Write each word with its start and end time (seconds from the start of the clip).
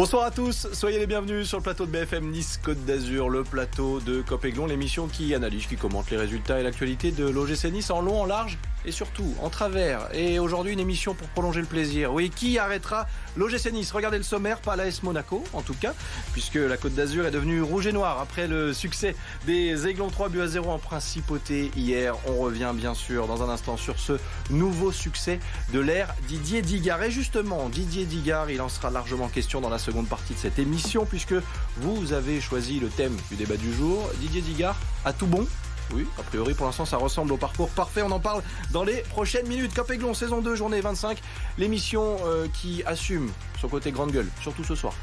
Bonsoir 0.00 0.24
à 0.24 0.30
tous, 0.30 0.66
soyez 0.72 0.98
les 0.98 1.06
bienvenus 1.06 1.46
sur 1.46 1.58
le 1.58 1.62
plateau 1.62 1.84
de 1.84 1.90
BFM 1.90 2.30
Nice 2.30 2.58
Côte 2.64 2.82
d'Azur, 2.86 3.28
le 3.28 3.44
plateau 3.44 4.00
de 4.00 4.22
Copéglon, 4.22 4.64
l'émission 4.64 5.08
qui 5.08 5.34
analyse, 5.34 5.66
qui 5.66 5.76
commente 5.76 6.10
les 6.10 6.16
résultats 6.16 6.58
et 6.58 6.62
l'actualité 6.62 7.10
de 7.10 7.28
l'OGC 7.28 7.70
Nice 7.70 7.90
en 7.90 8.00
long, 8.00 8.22
en 8.22 8.24
large 8.24 8.56
et 8.84 8.92
surtout 8.92 9.34
en 9.42 9.50
travers. 9.50 10.08
Et 10.14 10.38
aujourd'hui, 10.38 10.72
une 10.72 10.80
émission 10.80 11.14
pour 11.14 11.28
prolonger 11.28 11.60
le 11.60 11.66
plaisir. 11.66 12.12
Oui, 12.12 12.30
qui 12.30 12.58
arrêtera 12.58 13.06
l'OGC 13.36 13.72
Nice? 13.72 13.92
Regardez 13.92 14.18
le 14.18 14.24
sommaire, 14.24 14.60
pas 14.60 14.76
l'AS 14.76 15.02
Monaco 15.02 15.44
en 15.52 15.62
tout 15.62 15.74
cas, 15.74 15.94
puisque 16.32 16.54
la 16.54 16.76
Côte 16.76 16.94
d'Azur 16.94 17.26
est 17.26 17.30
devenue 17.30 17.62
rouge 17.62 17.86
et 17.86 17.92
noir 17.92 18.20
après 18.20 18.46
le 18.46 18.72
succès 18.72 19.14
des 19.46 19.86
Aiglons 19.86 20.10
3 20.10 20.28
buts 20.28 20.40
à 20.40 20.46
0 20.46 20.70
en 20.70 20.78
principauté 20.78 21.70
hier. 21.76 22.14
On 22.26 22.36
revient 22.36 22.72
bien 22.74 22.94
sûr 22.94 23.26
dans 23.26 23.42
un 23.42 23.48
instant 23.48 23.76
sur 23.76 23.98
ce 23.98 24.14
nouveau 24.50 24.92
succès 24.92 25.40
de 25.72 25.80
l'ère 25.80 26.14
Didier 26.28 26.62
Digard. 26.62 27.02
Et 27.02 27.10
justement, 27.10 27.68
Didier 27.68 28.04
Digard, 28.04 28.50
il 28.50 28.60
en 28.60 28.68
sera 28.68 28.90
largement 28.90 29.28
question 29.28 29.60
dans 29.60 29.70
la 29.70 29.78
seconde 29.78 30.08
partie 30.08 30.34
de 30.34 30.38
cette 30.38 30.58
émission, 30.58 31.06
puisque 31.06 31.34
vous 31.76 32.12
avez 32.12 32.40
choisi 32.40 32.80
le 32.80 32.88
thème 32.88 33.16
du 33.30 33.36
débat 33.36 33.56
du 33.56 33.72
jour. 33.72 34.10
Didier 34.20 34.40
Digard 34.40 34.76
a 35.04 35.12
tout 35.12 35.26
bon? 35.26 35.46
Oui, 35.94 36.06
a 36.18 36.22
priori 36.22 36.54
pour 36.54 36.66
l'instant 36.66 36.84
ça 36.84 36.96
ressemble 36.96 37.32
au 37.32 37.36
parcours 37.36 37.68
parfait. 37.70 38.02
On 38.02 38.10
en 38.10 38.20
parle 38.20 38.42
dans 38.72 38.84
les 38.84 39.02
prochaines 39.02 39.46
minutes. 39.46 39.74
Cap 39.74 39.90
saison 40.14 40.40
2, 40.40 40.54
journée 40.54 40.80
25. 40.80 41.18
L'émission 41.58 42.18
euh, 42.24 42.46
qui 42.52 42.82
assume 42.84 43.30
son 43.60 43.68
côté 43.68 43.92
grande 43.92 44.12
gueule, 44.12 44.28
surtout 44.42 44.64
ce 44.64 44.74
soir. 44.74 44.94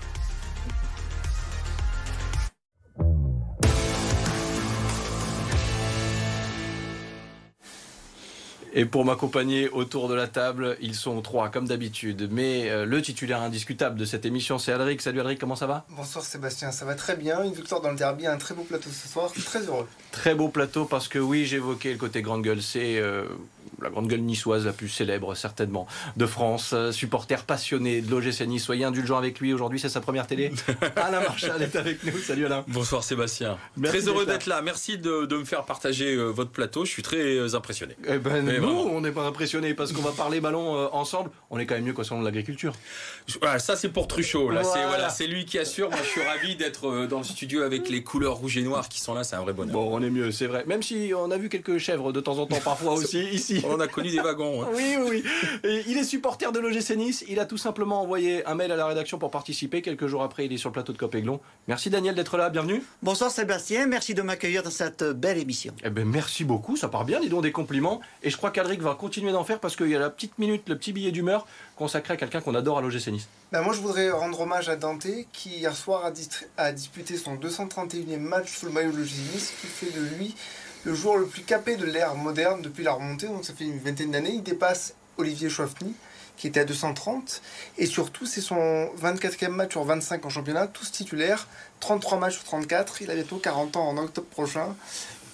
Et 8.80 8.86
pour 8.86 9.06
m'accompagner 9.06 9.70
autour 9.70 10.08
de 10.08 10.14
la 10.14 10.28
table, 10.28 10.78
ils 10.82 10.94
sont 10.94 11.20
trois, 11.24 11.50
comme 11.50 11.68
d'habitude. 11.68 12.30
Mais 12.32 12.70
euh, 12.70 12.86
le 12.86 13.02
titulaire 13.02 13.42
indiscutable 13.42 13.98
de 13.98 14.06
cette 14.06 14.24
émission, 14.24 14.60
c'est 14.60 14.72
Alric. 14.72 15.02
Salut 15.02 15.20
Alric, 15.20 15.40
comment 15.40 15.56
ça 15.56 15.66
va? 15.66 15.88
Bonsoir 15.90 16.24
Sébastien, 16.24 16.72
ça 16.72 16.86
va 16.86 16.94
très 16.94 17.16
bien. 17.16 17.44
Une 17.44 17.54
victoire 17.54 17.82
dans 17.82 17.90
le 17.90 17.96
derby, 17.96 18.28
un 18.28 18.38
très 18.38 18.54
beau 18.54 18.62
plateau 18.62 18.92
ce 18.92 19.08
soir. 19.08 19.32
Très 19.34 19.66
heureux. 19.66 19.88
Très 20.12 20.36
beau 20.36 20.50
plateau 20.50 20.86
parce 20.86 21.08
que 21.08 21.18
oui, 21.18 21.48
j'évoquais 21.48 21.92
le 21.92 21.98
côté 21.98 22.22
grande 22.22 22.44
gueule. 22.44 22.62
C'est 22.62 23.00
euh, 23.00 23.26
la 23.82 23.90
grande 23.90 24.08
gueule 24.08 24.22
niçoise 24.22 24.66
la 24.66 24.74
plus 24.74 24.90
célèbre, 24.90 25.36
certainement, 25.36 25.88
de 26.16 26.26
France. 26.26 26.72
Euh, 26.74 26.92
supporter 26.92 27.44
passionné 27.44 28.02
de 28.02 28.10
l'OGC 28.10 28.48
Nice. 28.48 28.64
Soyez 28.64 28.86
indulgent 28.86 29.18
avec 29.18 29.40
lui. 29.40 29.54
Aujourd'hui, 29.54 29.80
c'est 29.80 29.90
sa 29.90 30.02
première 30.02 30.28
télé. 30.28 30.52
Alain 30.96 31.22
Marchal 31.22 31.62
est 31.62 31.76
avec 31.76 32.04
nous. 32.04 32.18
Salut 32.20 32.46
Alain. 32.46 32.64
Bonsoir 32.68 33.04
Sébastien. 33.04 33.58
très 33.84 34.08
heureux 34.08 34.26
d'être 34.26 34.46
là. 34.46 34.62
Merci 34.62 34.98
de, 34.98 35.28
me 35.38 35.46
faire 35.46 35.66
partager 35.66 36.16
votre 36.16 36.52
plateau. 36.52 36.86
Je 36.86 36.92
suis 36.92 37.04
très 37.04 37.54
impressionné. 37.54 37.96
Eh 38.08 38.18
ben, 38.18 38.44
nous, 38.44 38.68
on 38.68 39.02
n'est 39.02 39.12
pas 39.12 39.26
impressionné 39.26 39.74
parce 39.74 39.92
qu'on 39.92 40.02
va 40.02 40.12
parler 40.12 40.42
ballon 40.42 40.76
euh, 40.76 40.88
ensemble. 40.92 41.30
On 41.50 41.60
est 41.60 41.66
quand 41.66 41.76
même 41.76 41.86
mieux 41.86 41.94
qu'au 41.94 42.04
salon 42.04 42.22
de 42.22 42.26
l'agriculture. 42.26 42.74
Voilà, 43.42 43.60
ça 43.60 43.76
c'est 43.76 43.90
pour 43.90 44.08
Truchot. 44.08 44.50
Là, 44.50 44.64
c'est 44.64 44.86
voilà, 44.86 45.10
c'est 45.10 45.28
lui 45.28 45.46
qui 45.46 45.60
assure. 45.60 45.90
Moi, 45.90 46.00
je 46.04 46.10
suis 46.10 46.22
ravi 46.22 46.56
d'être 46.56 46.88
euh, 46.88 47.08
dans 47.08 47.20
le 47.20 47.24
studio 47.24 47.62
avec 47.62 47.90
les 47.90 48.04
couleurs 48.04 48.36
rouges 48.36 48.58
et 48.58 48.64
noires 48.64 48.90
qui 48.90 49.02
sont 49.02 49.14
là. 49.14 49.24
C'est 49.24 49.36
un 49.36 49.42
vrai 49.42 49.54
bonheur. 49.54 49.74
Bon, 49.74 49.90
on 49.92 50.02
est 50.02 50.10
mieux, 50.10 50.32
c'est 50.32 50.48
vrai. 50.48 50.64
Même 50.68 50.84
si 50.84 51.12
on 51.16 51.32
a 51.32 51.38
vu 51.38 51.50
quelques 51.50 51.78
chèvres 51.78 52.12
de 52.12 52.20
temps 52.20 52.38
en 52.38 52.46
temps, 52.46 52.60
parfois 52.64 52.94
aussi 52.98 53.24
ici. 53.26 53.64
On 53.70 53.80
a 53.80 53.88
connu 53.88 54.10
des 54.10 54.20
wagons. 54.20 54.64
Hein. 54.64 54.68
Oui, 54.74 54.96
oui, 55.00 55.24
oui. 55.64 55.84
il 55.88 55.98
est 55.98 56.04
supporter 56.04 56.52
de 56.52 56.60
l'OGC 56.60 56.96
Nice. 56.98 57.26
Il 57.28 57.40
a 57.40 57.46
tout 57.46 57.58
simplement 57.58 58.02
envoyé 58.02 58.46
un 58.46 58.56
mail 58.56 58.72
à 58.72 58.76
la 58.76 58.86
rédaction 58.86 59.18
pour 59.18 59.32
participer. 59.32 59.82
Quelques 59.82 60.08
jours 60.08 60.24
après, 60.24 60.46
il 60.46 60.54
est 60.54 60.58
sur 60.58 60.70
le 60.70 60.74
plateau 60.74 60.94
de 60.94 60.98
Copéglon. 60.98 61.40
Merci 61.68 61.90
Daniel 61.90 62.16
d'être 62.16 62.38
là. 62.38 62.50
Bienvenue. 62.50 62.84
Bonsoir 63.02 63.32
Sébastien. 63.32 63.88
Merci 63.88 64.14
de 64.14 64.22
m'accueillir 64.22 64.64
dans 64.64 64.70
cette 64.70 65.04
belle 65.04 65.38
émission. 65.38 65.74
Eh 65.84 65.90
ben, 65.90 66.06
merci 66.06 66.44
beaucoup. 66.44 66.76
Ça 66.76 66.88
part 66.88 67.06
bien. 67.06 67.20
Dis 67.20 67.30
donc 67.30 67.44
des 67.44 67.52
compliments. 67.52 68.02
Et 68.24 68.30
je 68.30 68.38
crois 68.38 68.52
qu'Alric 68.52 68.82
va 68.82 68.96
continuer 68.96 69.32
d'en 69.32 69.44
faire 69.44 69.60
parce 69.60 69.76
qu'il 69.76 69.90
y 69.90 69.96
a 69.96 70.00
la 70.00 70.10
petite 70.10 70.38
minute, 70.40 70.68
le 70.68 70.78
petit 70.78 70.94
billet 70.94 71.12
d'humeur 71.12 71.46
consacré 71.76 72.16
à 72.16 72.18
quelqu'un 72.18 72.42
qu'on 72.42 72.56
adore 72.56 72.80
à 72.80 72.82
l'OGC 72.82 73.08
Nice. 73.08 73.28
Ben 73.52 73.62
moi, 73.62 73.74
je 73.74 73.80
voudrais 73.80 74.10
rendre 74.10 74.42
hommage 74.42 74.68
à 74.68 74.76
Dante 74.76 75.08
qui, 75.32 75.50
hier 75.50 75.76
soir, 75.76 76.12
a, 76.58 76.72
disputé 76.72 77.16
son 77.18 77.36
231e 77.36 78.18
match 78.18 78.52
sous 78.52 78.66
le 78.66 78.72
maillot 78.72 78.92
de 78.92 78.98
l'OGC 78.98 79.34
Nice, 79.34 79.54
qui 79.62 79.68
fait 79.68 79.92
de 79.98 80.02
lui 80.18 80.36
le 80.88 80.96
joueur 80.96 81.18
le 81.18 81.26
plus 81.26 81.42
capé 81.42 81.76
de 81.76 81.86
l'ère 81.86 82.16
moderne 82.16 82.62
depuis 82.62 82.82
la 82.82 82.94
remontée. 82.94 83.28
Donc, 83.28 83.44
ça 83.44 83.54
fait 83.54 83.66
une 83.66 83.78
vingtaine 83.78 84.12
d'années. 84.12 84.36
Il 84.36 84.44
dépasse 84.44 84.94
Olivier 85.18 85.50
Chouafny 85.50 85.94
qui 86.38 86.48
était 86.48 86.62
à 86.62 86.66
230. 86.66 87.42
Et 87.78 87.88
surtout, 87.88 88.26
c'est 88.26 88.42
son 88.42 88.90
24e 89.02 89.50
match 89.50 89.72
sur 89.72 89.84
25 89.84 90.26
en 90.26 90.30
championnat, 90.30 90.68
tous 90.68 90.92
titulaires, 90.92 91.48
33 91.82 92.20
matchs 92.20 92.36
sur 92.36 92.44
34. 92.46 93.02
Il 93.02 93.12
a 93.12 93.16
bientôt 93.16 93.38
40 93.38 93.76
ans 93.76 93.90
en 93.90 93.98
octobre 93.98 94.28
prochain 94.28 94.76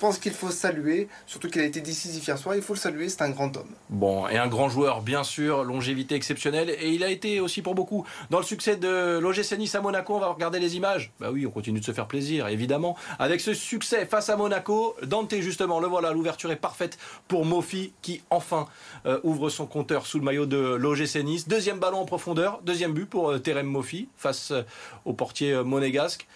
pense 0.03 0.17
qu'il 0.17 0.33
faut 0.33 0.51
saluer, 0.51 1.07
surtout 1.25 1.49
qu'il 1.49 1.61
a 1.61 1.63
été 1.63 1.79
décisif 1.79 2.27
hier 2.27 2.37
soir, 2.37 2.57
il 2.57 2.61
faut 2.61 2.73
le 2.73 2.77
saluer, 2.77 3.07
c'est 3.07 3.21
un 3.21 3.29
grand 3.29 3.55
homme. 3.55 3.69
Bon, 3.89 4.27
et 4.27 4.37
un 4.37 4.49
grand 4.49 4.67
joueur, 4.67 5.01
bien 5.01 5.23
sûr, 5.23 5.63
longévité 5.63 6.13
exceptionnelle, 6.13 6.69
et 6.69 6.89
il 6.89 7.05
a 7.05 7.09
été 7.09 7.39
aussi 7.39 7.61
pour 7.61 7.73
beaucoup 7.73 8.05
dans 8.29 8.39
le 8.39 8.43
succès 8.43 8.75
de 8.75 9.17
l'OGC 9.19 9.57
Nice 9.57 9.75
à 9.75 9.79
Monaco, 9.79 10.15
on 10.15 10.19
va 10.19 10.27
regarder 10.27 10.59
les 10.59 10.75
images. 10.75 11.13
Bah 11.21 11.29
oui, 11.31 11.47
on 11.47 11.51
continue 11.51 11.79
de 11.79 11.85
se 11.85 11.93
faire 11.93 12.07
plaisir, 12.07 12.49
évidemment. 12.49 12.97
Avec 13.17 13.39
ce 13.39 13.53
succès 13.53 14.05
face 14.05 14.29
à 14.29 14.35
Monaco, 14.35 14.97
Dante, 15.03 15.35
justement, 15.39 15.79
le 15.79 15.87
voilà, 15.87 16.11
l'ouverture 16.11 16.51
est 16.51 16.57
parfaite 16.57 16.97
pour 17.29 17.45
Mofi, 17.45 17.93
qui 18.01 18.23
enfin 18.29 18.67
euh, 19.05 19.21
ouvre 19.23 19.49
son 19.49 19.65
compteur 19.67 20.05
sous 20.05 20.19
le 20.19 20.25
maillot 20.25 20.45
de 20.45 20.57
l'OGC 20.57 21.23
Nice. 21.23 21.47
Deuxième 21.47 21.79
ballon 21.79 21.99
en 21.99 22.05
profondeur, 22.05 22.59
deuxième 22.65 22.91
but 22.91 23.05
pour 23.05 23.31
euh, 23.31 23.39
Terem 23.39 23.67
Mofi, 23.67 24.09
face 24.17 24.51
euh, 24.51 24.63
au 25.05 25.13
portier 25.13 25.63
monégasque. 25.63 26.27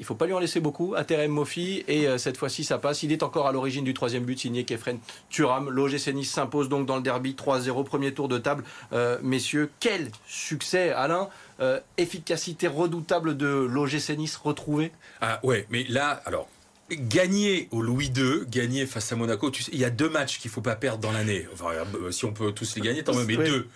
Il 0.00 0.06
faut 0.06 0.14
pas 0.14 0.24
lui 0.24 0.32
en 0.32 0.38
laisser 0.38 0.60
beaucoup 0.60 0.94
à 0.96 1.04
Terem 1.04 1.30
Mofi 1.30 1.84
et 1.86 2.08
euh, 2.08 2.16
cette 2.16 2.38
fois-ci 2.38 2.64
ça 2.64 2.78
passe. 2.78 3.02
Il 3.02 3.12
est 3.12 3.22
encore 3.22 3.46
à 3.46 3.52
l'origine 3.52 3.84
du 3.84 3.92
troisième 3.92 4.24
but 4.24 4.38
signé 4.38 4.64
Kefren 4.64 4.98
Turam. 5.28 5.68
L'OGC 5.68 6.14
Nice 6.14 6.32
s'impose 6.32 6.70
donc 6.70 6.86
dans 6.86 6.96
le 6.96 7.02
derby 7.02 7.36
3-0, 7.38 7.84
premier 7.84 8.14
tour 8.14 8.26
de 8.26 8.38
table. 8.38 8.64
Euh, 8.94 9.18
messieurs, 9.22 9.70
quel 9.78 10.10
succès 10.26 10.90
Alain 10.90 11.28
euh, 11.60 11.78
Efficacité 11.98 12.66
redoutable 12.66 13.36
de 13.36 13.46
l'OGC 13.46 14.16
Nice 14.16 14.36
retrouvée? 14.36 14.90
Ah 15.20 15.38
ouais, 15.42 15.66
mais 15.68 15.84
là, 15.86 16.22
alors 16.24 16.48
gagner 16.90 17.68
au 17.70 17.82
Louis 17.82 18.10
II, 18.16 18.46
gagner 18.48 18.86
face 18.86 19.12
à 19.12 19.16
Monaco, 19.16 19.50
tu 19.50 19.62
sais, 19.62 19.70
il 19.74 19.78
y 19.78 19.84
a 19.84 19.90
deux 19.90 20.08
matchs 20.08 20.38
qu'il 20.38 20.50
faut 20.50 20.62
pas 20.62 20.76
perdre 20.76 21.00
dans 21.00 21.12
l'année. 21.12 21.46
Enfin, 21.52 21.72
si 22.10 22.24
on 22.24 22.32
peut 22.32 22.52
tous 22.52 22.74
les 22.76 22.80
gagner, 22.80 23.04
tant 23.04 23.14
mieux, 23.14 23.26
mais 23.26 23.36
deux. 23.36 23.68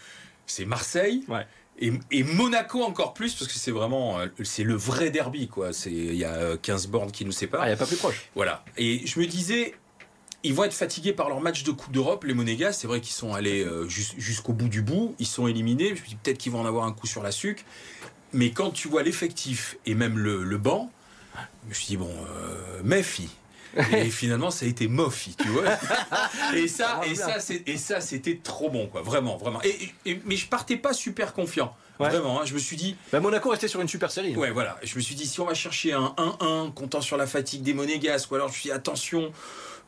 C'est 0.47 0.65
Marseille 0.65 1.25
ouais. 1.29 1.47
Et, 1.81 2.23
Monaco 2.23 2.83
encore 2.83 3.15
plus 3.15 3.35
parce 3.35 3.51
que 3.51 3.59
c'est 3.59 3.73
vraiment 3.73 4.21
euh, 4.21 4.27
c'est 4.45 4.63
le 4.63 4.75
vrai 4.75 5.11
derby 5.11 5.49
quoi. 5.49 5.73
C'est 5.73 5.91
il 5.91 6.15
y 6.15 6.25
a 6.25 6.57
15 6.57 6.87
bornes 6.87 7.11
qui 7.11 7.25
nous 7.25 7.33
séparent. 7.33 7.63
Ah, 7.63 7.67
il 7.67 7.71
n'y 7.71 7.75
a 7.75 7.79
pas 7.79 7.87
plus 7.87 7.97
proche. 7.97 8.29
Voilà. 8.35 8.65
Et 8.77 9.07
je 9.07 9.19
me 9.19 9.27
disais 9.27 9.75
ils 10.45 10.53
vont 10.53 10.65
être 10.65 10.75
fatigués 10.75 11.15
par 11.15 11.31
leur 11.31 11.41
match 11.41 11.65
de 11.65 11.73
Coupe 11.73 11.91
d'Europe, 11.91 12.25
les 12.25 12.35
Monégas. 12.35 12.75
C'est 12.75 12.87
vrai 12.87 13.01
qu'ils 13.01 13.15
sont 13.15 13.33
allés 13.33 13.65
euh, 13.65 13.89
jusqu'au 13.89 14.53
bout 14.53 14.69
du 14.69 14.83
bout. 14.83 15.15
Ils 15.19 15.27
sont 15.27 15.49
éliminés. 15.49 15.97
Je 15.97 16.03
me 16.03 16.07
dis 16.07 16.17
peut-être 16.17 16.39
qu'ils 16.39 16.53
vont 16.53 16.61
en 16.61 16.67
avoir 16.67 16.85
un 16.85 16.93
coup 16.93 17.07
sur 17.07 17.23
la 17.23 17.33
sucre. 17.33 17.63
Mais 18.35 18.51
quand 18.51 18.71
tu 18.71 18.87
vois 18.89 19.03
l'effectif 19.03 19.79
et 19.87 19.95
même 19.95 20.19
le, 20.19 20.59
banc, 20.59 20.91
je 21.35 21.69
me 21.71 21.75
suis 21.75 21.87
dit, 21.87 21.97
bon, 21.97 22.11
euh, 22.11 22.83
méfie. 22.85 23.31
Et 23.93 24.11
finalement, 24.11 24.51
ça 24.51 24.67
a 24.67 24.69
été 24.69 24.89
Mofi, 24.89 25.37
tu 25.41 25.49
vois. 25.49 25.65
et 26.55 26.69
ça, 26.69 27.01
et 27.07 27.15
ça, 27.15 27.37
et 27.67 27.77
ça, 27.77 28.01
c'était 28.01 28.41
trop 28.43 28.71
bon, 28.71 28.87
quoi. 28.87 29.03
Vraiment, 29.03 29.37
vraiment. 29.37 29.61
Et, 29.63 30.21
mais 30.25 30.37
je 30.37 30.47
partais 30.49 30.77
pas 30.77 30.93
super 30.93 31.33
confiant. 31.33 31.75
Vraiment, 31.99 32.41
hein. 32.41 32.45
je 32.45 32.55
me 32.55 32.59
suis 32.59 32.77
dit. 32.77 32.97
Bah, 33.13 33.21
Monaco 33.21 33.51
restait 33.51 33.69
sur 33.69 33.81
une 33.81 33.89
super 33.89 34.11
série. 34.11 34.35
Hein. 34.35 34.39
Ouais, 34.39 34.51
voilà. 34.51 34.77
Je 34.83 34.97
me 34.97 35.01
suis 35.01 35.15
dit, 35.15 35.27
si 35.27 35.41
on 35.41 35.47
va 35.47 35.55
chercher 35.55 35.93
un 35.93 36.15
1-1, 36.19 36.73
comptant 36.73 37.01
sur 37.01 37.17
la 37.17 37.27
fatigue 37.27 37.63
des 37.63 37.75
Monégas, 37.75 38.27
ou 38.31 38.35
alors 38.35 38.49
je 38.49 38.55
me 38.55 38.59
suis 38.59 38.69
dit, 38.71 38.73
attention, 38.73 39.33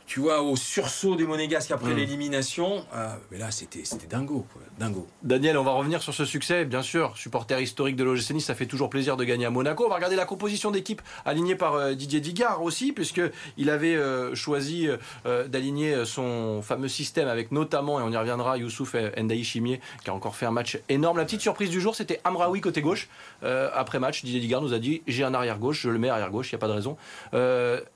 tu 0.06 0.20
vois, 0.20 0.40
au 0.40 0.54
sursaut 0.54 1.16
des 1.16 1.26
Monégasques 1.26 1.72
après 1.72 1.92
mm. 1.92 1.96
l'élimination. 1.96 2.84
Ah, 2.92 3.16
mais 3.30 3.38
là, 3.38 3.50
c'était 3.50 3.82
dingo, 4.08 4.46
dingo. 4.78 5.06
Daniel, 5.22 5.58
on 5.58 5.64
va 5.64 5.72
revenir 5.72 6.00
sur 6.00 6.14
ce 6.14 6.24
succès. 6.24 6.64
Bien 6.64 6.82
sûr, 6.82 7.16
supporter 7.16 7.60
historique 7.60 7.96
de 7.96 8.04
l'OGC 8.04 8.30
Nice, 8.30 8.46
ça 8.46 8.54
fait 8.54 8.66
toujours 8.66 8.88
plaisir 8.88 9.16
de 9.16 9.24
gagner 9.24 9.46
à 9.46 9.50
Monaco. 9.50 9.84
On 9.84 9.88
va 9.88 9.96
regarder 9.96 10.14
la 10.14 10.24
composition 10.24 10.70
d'équipe 10.70 11.02
alignée 11.24 11.56
par 11.56 11.74
euh, 11.74 11.94
Didier 11.94 12.20
Digard 12.20 12.62
aussi, 12.62 12.92
puisqu'il 12.92 13.70
avait 13.70 13.96
euh, 13.96 14.34
choisi 14.36 14.88
euh, 15.26 15.48
d'aligner 15.48 16.04
son 16.04 16.62
fameux 16.62 16.88
système 16.88 17.26
avec 17.26 17.50
notamment, 17.50 17.98
et 17.98 18.02
on 18.04 18.10
y 18.12 18.16
reviendra, 18.16 18.58
Youssouf 18.58 18.94
Ndaï 18.94 19.42
Chimier, 19.42 19.80
qui 20.04 20.10
a 20.10 20.14
encore 20.14 20.36
fait 20.36 20.46
un 20.46 20.52
match 20.52 20.78
énorme. 20.88 21.18
La 21.18 21.24
petite 21.24 21.40
surprise 21.40 21.70
du 21.70 21.80
jour, 21.80 21.96
c'était 21.96 22.20
Amraoui 22.22 22.60
côté 22.60 22.80
gauche. 22.80 23.08
après 23.42 23.98
match, 23.98 24.24
Didier 24.24 24.40
Digard 24.40 24.62
nous 24.62 24.72
a 24.72 24.78
dit 24.78 25.02
j'ai 25.06 25.24
un 25.24 25.34
arrière 25.34 25.58
gauche, 25.58 25.80
je 25.82 25.90
le 25.90 25.98
mets 25.98 26.08
arrière 26.08 26.30
gauche, 26.30 26.52
il 26.52 26.54
n'y 26.54 26.58
a 26.58 26.60
pas 26.60 26.68
de 26.68 26.72
raison. 26.72 26.96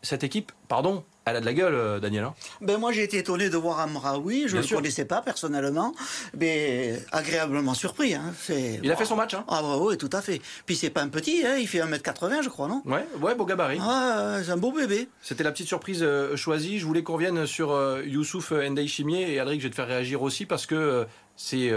cette 0.03 0.25
équipe, 0.25 0.53
pardon, 0.71 1.03
elle 1.25 1.35
a 1.35 1.41
de 1.41 1.47
la 1.47 1.53
gueule, 1.53 1.75
euh, 1.75 1.99
Daniel. 1.99 2.23
Hein. 2.23 2.35
ben 2.61 2.79
moi, 2.79 2.93
j'ai 2.93 3.03
été 3.03 3.19
étonné 3.19 3.51
de 3.51 3.57
voir 3.57 3.81
Amraoui. 3.81 4.45
Je 4.47 4.57
ne 4.57 4.63
le 4.63 4.69
connaissais 4.69 5.05
pas 5.05 5.21
personnellement, 5.21 5.93
mais 6.39 6.97
agréablement 7.11 7.75
surpris. 7.75 8.15
Hein. 8.15 8.33
Il 8.49 8.91
a 8.91 8.95
fait 8.95 9.05
son 9.05 9.17
match. 9.17 9.35
Hein. 9.35 9.45
Ah, 9.49 9.63
bah, 9.63 9.79
oui, 9.81 9.99
tout 9.99 10.09
à 10.13 10.23
fait. 10.23 10.41
Puis 10.67 10.77
c'est 10.77 10.91
pas 10.91 11.03
un 11.03 11.09
petit, 11.09 11.43
hein. 11.45 11.57
il 11.59 11.67
fait 11.67 11.81
1m80, 11.81 12.45
je 12.45 12.49
crois, 12.49 12.69
non? 12.69 12.83
Ouais, 12.87 13.05
ouais, 13.21 13.35
beau 13.35 13.47
gabarit. 13.47 13.81
Ah, 13.83 14.39
c'est 14.45 14.53
un 14.53 14.57
beau 14.57 14.71
bébé. 14.71 15.09
C'était 15.21 15.43
la 15.43 15.51
petite 15.51 15.67
surprise 15.67 16.05
euh, 16.05 16.37
choisie. 16.37 16.79
Je 16.79 16.87
voulais 16.87 17.03
qu'on 17.03 17.15
revienne 17.15 17.47
sur 17.47 17.73
euh, 17.73 18.05
Youssouf 18.07 18.53
Ndai 18.53 18.87
Chimier 18.87 19.35
et 19.35 19.41
Alric, 19.41 19.61
je 19.61 19.67
vais 19.67 19.71
te 19.71 19.75
faire 19.75 19.89
réagir 19.89 20.23
aussi 20.23 20.47
parce 20.47 20.67
que 20.67 21.05
c'est 21.37 21.73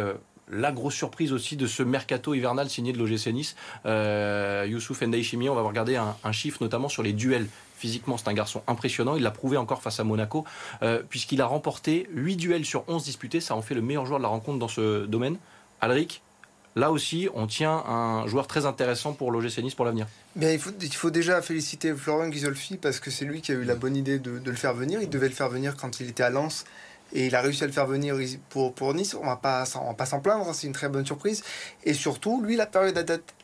la 0.52 0.72
grosse 0.72 0.94
surprise 0.94 1.34
aussi 1.34 1.56
de 1.56 1.66
ce 1.66 1.82
mercato 1.82 2.36
hivernal 2.36 2.70
signé 2.70 2.94
de 2.94 3.00
l'OGC 3.00 3.34
Nice. 3.34 3.56
Youssouf 3.86 5.02
Ndai 5.02 5.24
Chimier, 5.24 5.50
on 5.50 5.56
va 5.56 5.64
regarder 5.64 5.96
un, 5.96 6.16
un 6.24 6.32
chiffre 6.32 6.60
notamment 6.62 6.90
sur 6.90 7.02
les 7.02 7.14
duels 7.14 7.48
Physiquement, 7.84 8.16
c'est 8.16 8.30
un 8.30 8.34
garçon 8.34 8.64
impressionnant. 8.68 9.18
Il 9.18 9.24
l'a 9.24 9.32
prouvé 9.32 9.58
encore 9.58 9.82
face 9.82 10.00
à 10.00 10.06
Monaco, 10.06 10.46
euh, 10.84 11.04
puisqu'il 11.10 11.42
a 11.42 11.46
remporté 11.46 12.08
8 12.14 12.38
duels 12.38 12.64
sur 12.64 12.86
11 12.88 13.04
disputés. 13.04 13.42
Ça 13.42 13.56
en 13.56 13.62
fait 13.62 13.76
le 13.76 13.82
meilleur 13.82 14.06
joueur 14.06 14.20
de 14.20 14.24
la 14.24 14.30
rencontre 14.30 14.58
dans 14.58 14.70
ce 14.70 15.06
domaine. 15.06 15.36
Alric, 15.82 16.22
là 16.78 16.94
aussi, 16.94 17.28
on 17.34 17.46
tient 17.46 17.74
un 17.74 18.26
joueur 18.26 18.48
très 18.48 18.66
intéressant 18.66 19.12
pour 19.12 19.34
l'OGC 19.34 19.58
Nice 19.58 19.76
pour 19.76 19.84
l'avenir. 19.84 20.08
Il 20.40 20.58
faut, 20.60 21.10
déjà 21.10 21.42
féliciter 21.42 21.94
Florent 21.94 22.30
Ghisolfi 22.30 22.78
parce 22.78 23.02
que 23.02 23.12
c'est 23.12 23.26
lui 23.26 23.42
qui 23.42 23.52
a 23.52 23.56
eu 23.56 23.66
la 23.66 23.76
bonne 23.76 23.98
idée 23.98 24.18
de, 24.18 24.40
le 24.46 24.56
faire 24.56 24.74
venir. 24.74 25.02
Il 25.02 25.10
devait 25.10 25.28
le 25.28 25.36
faire 25.36 25.50
venir 25.50 25.76
quand 25.76 26.00
il 26.00 26.08
était 26.08 26.24
à 26.24 26.30
Lens 26.30 26.64
et 27.14 27.28
il 27.28 27.36
a 27.36 27.42
réussi 27.42 27.64
à 27.64 27.68
le 27.68 27.74
faire 27.74 27.86
venir 27.86 28.16
pour, 28.50 28.74
pour 28.74 28.94
Nice. 28.94 29.14
On 29.14 29.22
ne 29.22 29.28
va 29.28 29.36
pas 29.36 29.66
s'en 29.66 30.20
plaindre, 30.20 30.50
hein, 30.50 30.54
c'est 30.54 30.68
une 30.68 30.74
très 30.74 30.90
bonne 30.90 31.06
surprise. 31.06 31.44
Et 31.84 31.94
surtout, 31.94 32.42
lui, 32.42 32.56
la 32.56 32.66
période 32.66 32.96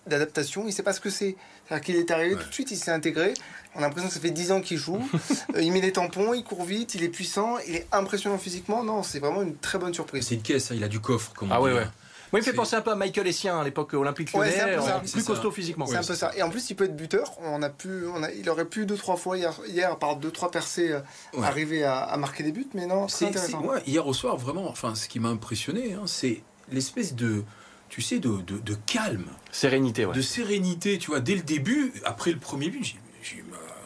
d'adaptation, 0.08 0.64
il 0.64 0.68
ne 0.68 0.72
sait 0.72 0.84
pas 0.84 0.94
ce 0.94 1.00
que 1.00 1.12
c'est. 1.12 1.36
C'est-à-dire 1.68 1.86
qu'il 1.86 1.96
est 1.98 2.10
arrivé 2.10 2.36
tout 2.36 2.50
de 2.50 2.54
suite, 2.54 2.72
il 2.72 2.78
s'est 2.78 2.92
intégré. 2.92 3.36
On 3.76 3.80
a 3.80 3.82
l'impression 3.82 4.10
que 4.10 4.16
ça 4.16 4.20
fait 4.20 4.32
10 4.32 4.52
ans 4.52 4.62
qu'il 4.62 4.78
joue. 4.78 5.00
Euh, 5.56 5.62
il 5.62 5.72
met 5.72 5.82
des 5.82 5.92
tampons, 5.92 6.34
il 6.34 6.44
court 6.44 6.64
vite, 6.64 6.94
il 6.96 7.04
est 7.04 7.10
puissant, 7.10 7.58
il 7.68 7.76
est 7.76 7.88
impressionnant 7.92 8.38
physiquement. 8.38 8.84
Non, 8.84 9.02
c'est 9.02 9.20
vraiment 9.20 9.42
une 9.42 9.56
très 9.56 9.80
bonne 9.80 9.94
surprise. 9.94 10.28
C'est 10.28 10.36
une 10.36 10.42
caisse, 10.42 10.70
hein, 10.70 10.76
il 10.76 10.84
a 10.84 10.88
du 10.88 11.00
coffre. 11.00 11.34
Comme 11.34 11.52
ah 11.52 11.60
ouais, 11.60 11.74
ouais. 11.74 11.88
Moi, 12.32 12.40
il 12.40 12.44
me 12.44 12.44
fait 12.44 12.54
penser 12.54 12.76
un 12.76 12.82
peu 12.82 12.92
à 12.92 12.96
Michael 12.96 13.28
Essien 13.28 13.60
à 13.60 13.64
l'époque 13.64 13.94
olympique 13.94 14.34
lyonnais, 14.34 14.78
plus 15.12 15.24
costaud 15.24 15.52
physiquement. 15.52 15.86
C'est 15.86 15.98
un 15.98 16.04
peu 16.04 16.16
ça. 16.16 16.32
Et 16.36 16.44
en 16.44 16.50
plus, 16.50 16.70
il 16.70 16.76
peut 16.76 16.86
être 16.86 16.96
buteur. 16.96 17.34
On 17.42 17.62
a 17.62 17.70
pu, 17.70 18.06
on 18.14 18.24
a, 18.24 18.32
il 18.32 18.50
aurait 18.50 18.66
pu 18.66 18.86
deux 18.86 18.98
trois 18.98 19.18
fois 19.18 19.38
hier, 19.38 19.54
hier 19.68 19.98
par 19.98 20.18
deux 20.18 20.32
trois 20.32 20.52
percées, 20.52 20.92
euh, 20.92 21.42
arriver 21.42 21.84
à, 21.84 22.16
marquer 22.18 22.44
des 22.44 22.52
buts, 22.52 22.68
mais 22.74 22.86
non, 22.86 23.08
c'est 23.08 23.28
intéressant. 23.28 23.64
hier 23.86 24.06
au 24.06 24.14
soir, 24.14 24.38
vraiment, 24.38 24.70
enfin, 24.70 24.96
ce 24.96 25.08
qui 25.08 25.20
m'a 25.20 25.30
impressionné, 25.30 25.94
hein, 25.94 26.04
c'est 26.06 26.44
l'espèce 26.72 27.16
de 27.16 27.44
tu 27.90 28.04
sais, 28.04 28.20
de, 28.20 28.42
de, 28.42 28.76
calme. 28.86 29.26
Sérénité, 29.52 30.06
ouais. 30.06 30.14
De 30.14 30.22
sérénité, 30.22 31.00
tu 31.00 31.10
vois, 31.10 31.20
dès 31.20 31.34
le 31.34 31.42
début, 31.42 31.92
après 32.06 32.32
le 32.32 32.38
premier 32.38 32.70
but, 32.70 32.96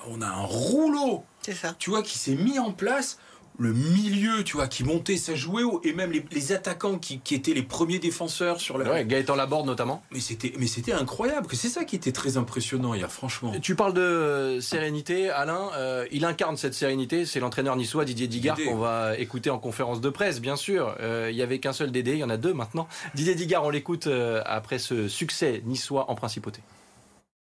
on 0.07 0.21
a 0.21 0.27
un 0.27 0.41
rouleau. 0.41 1.23
C'est 1.41 1.53
ça. 1.53 1.75
Tu 1.79 1.89
vois, 1.89 2.03
qui 2.03 2.17
s'est 2.17 2.35
mis 2.35 2.59
en 2.59 2.71
place 2.71 3.17
le 3.59 3.73
milieu, 3.73 4.43
tu 4.43 4.57
vois, 4.57 4.67
qui 4.67 4.83
montait, 4.83 5.17
ça 5.17 5.35
jouait 5.35 5.63
haut, 5.63 5.79
et 5.83 5.93
même 5.93 6.11
les, 6.11 6.51
attaquants 6.51 6.97
qui, 6.97 7.21
étaient 7.31 7.53
les 7.53 7.61
premiers 7.61 7.99
défenseurs 7.99 8.59
sur 8.59 8.77
le. 8.77 8.89
Ouais, 8.89 9.05
Gaëtan 9.05 9.35
Laborde 9.35 9.65
notamment. 9.65 10.03
Mais 10.11 10.19
c'était, 10.19 10.53
mais 10.57 10.67
c'était 10.67 10.93
incroyable. 10.93 11.47
C'est 11.53 11.69
ça 11.69 11.85
qui 11.85 11.95
était 11.95 12.11
très 12.11 12.37
impressionnant 12.37 12.93
hier, 12.93 13.11
franchement. 13.11 13.53
Tu 13.61 13.75
parles 13.75 13.93
de 13.93 14.01
euh, 14.01 14.61
sérénité, 14.61 15.29
Alain. 15.29 15.69
Euh, 15.75 16.05
il 16.11 16.25
incarne 16.25 16.57
cette 16.57 16.73
sérénité. 16.73 17.25
C'est 17.25 17.39
l'entraîneur 17.39 17.75
niçois 17.75 18.05
Didier 18.05 18.27
Digard 18.27 18.57
qu'on 18.57 18.77
va 18.77 19.17
écouter 19.17 19.49
en 19.49 19.59
conférence 19.59 20.01
de 20.01 20.09
presse, 20.09 20.41
bien 20.41 20.55
sûr. 20.55 20.95
Euh, 20.99 21.29
il 21.31 21.37
y 21.37 21.41
avait 21.41 21.59
qu'un 21.59 21.73
seul 21.73 21.91
Dédé, 21.91 22.13
il 22.13 22.19
y 22.19 22.23
en 22.23 22.29
a 22.29 22.37
deux 22.37 22.53
maintenant. 22.53 22.87
Didier 23.13 23.35
Digard, 23.35 23.63
on 23.63 23.69
l'écoute 23.69 24.09
après 24.45 24.79
ce 24.79 25.07
succès 25.07 25.61
niçois 25.65 26.09
en 26.09 26.15
principauté. 26.15 26.61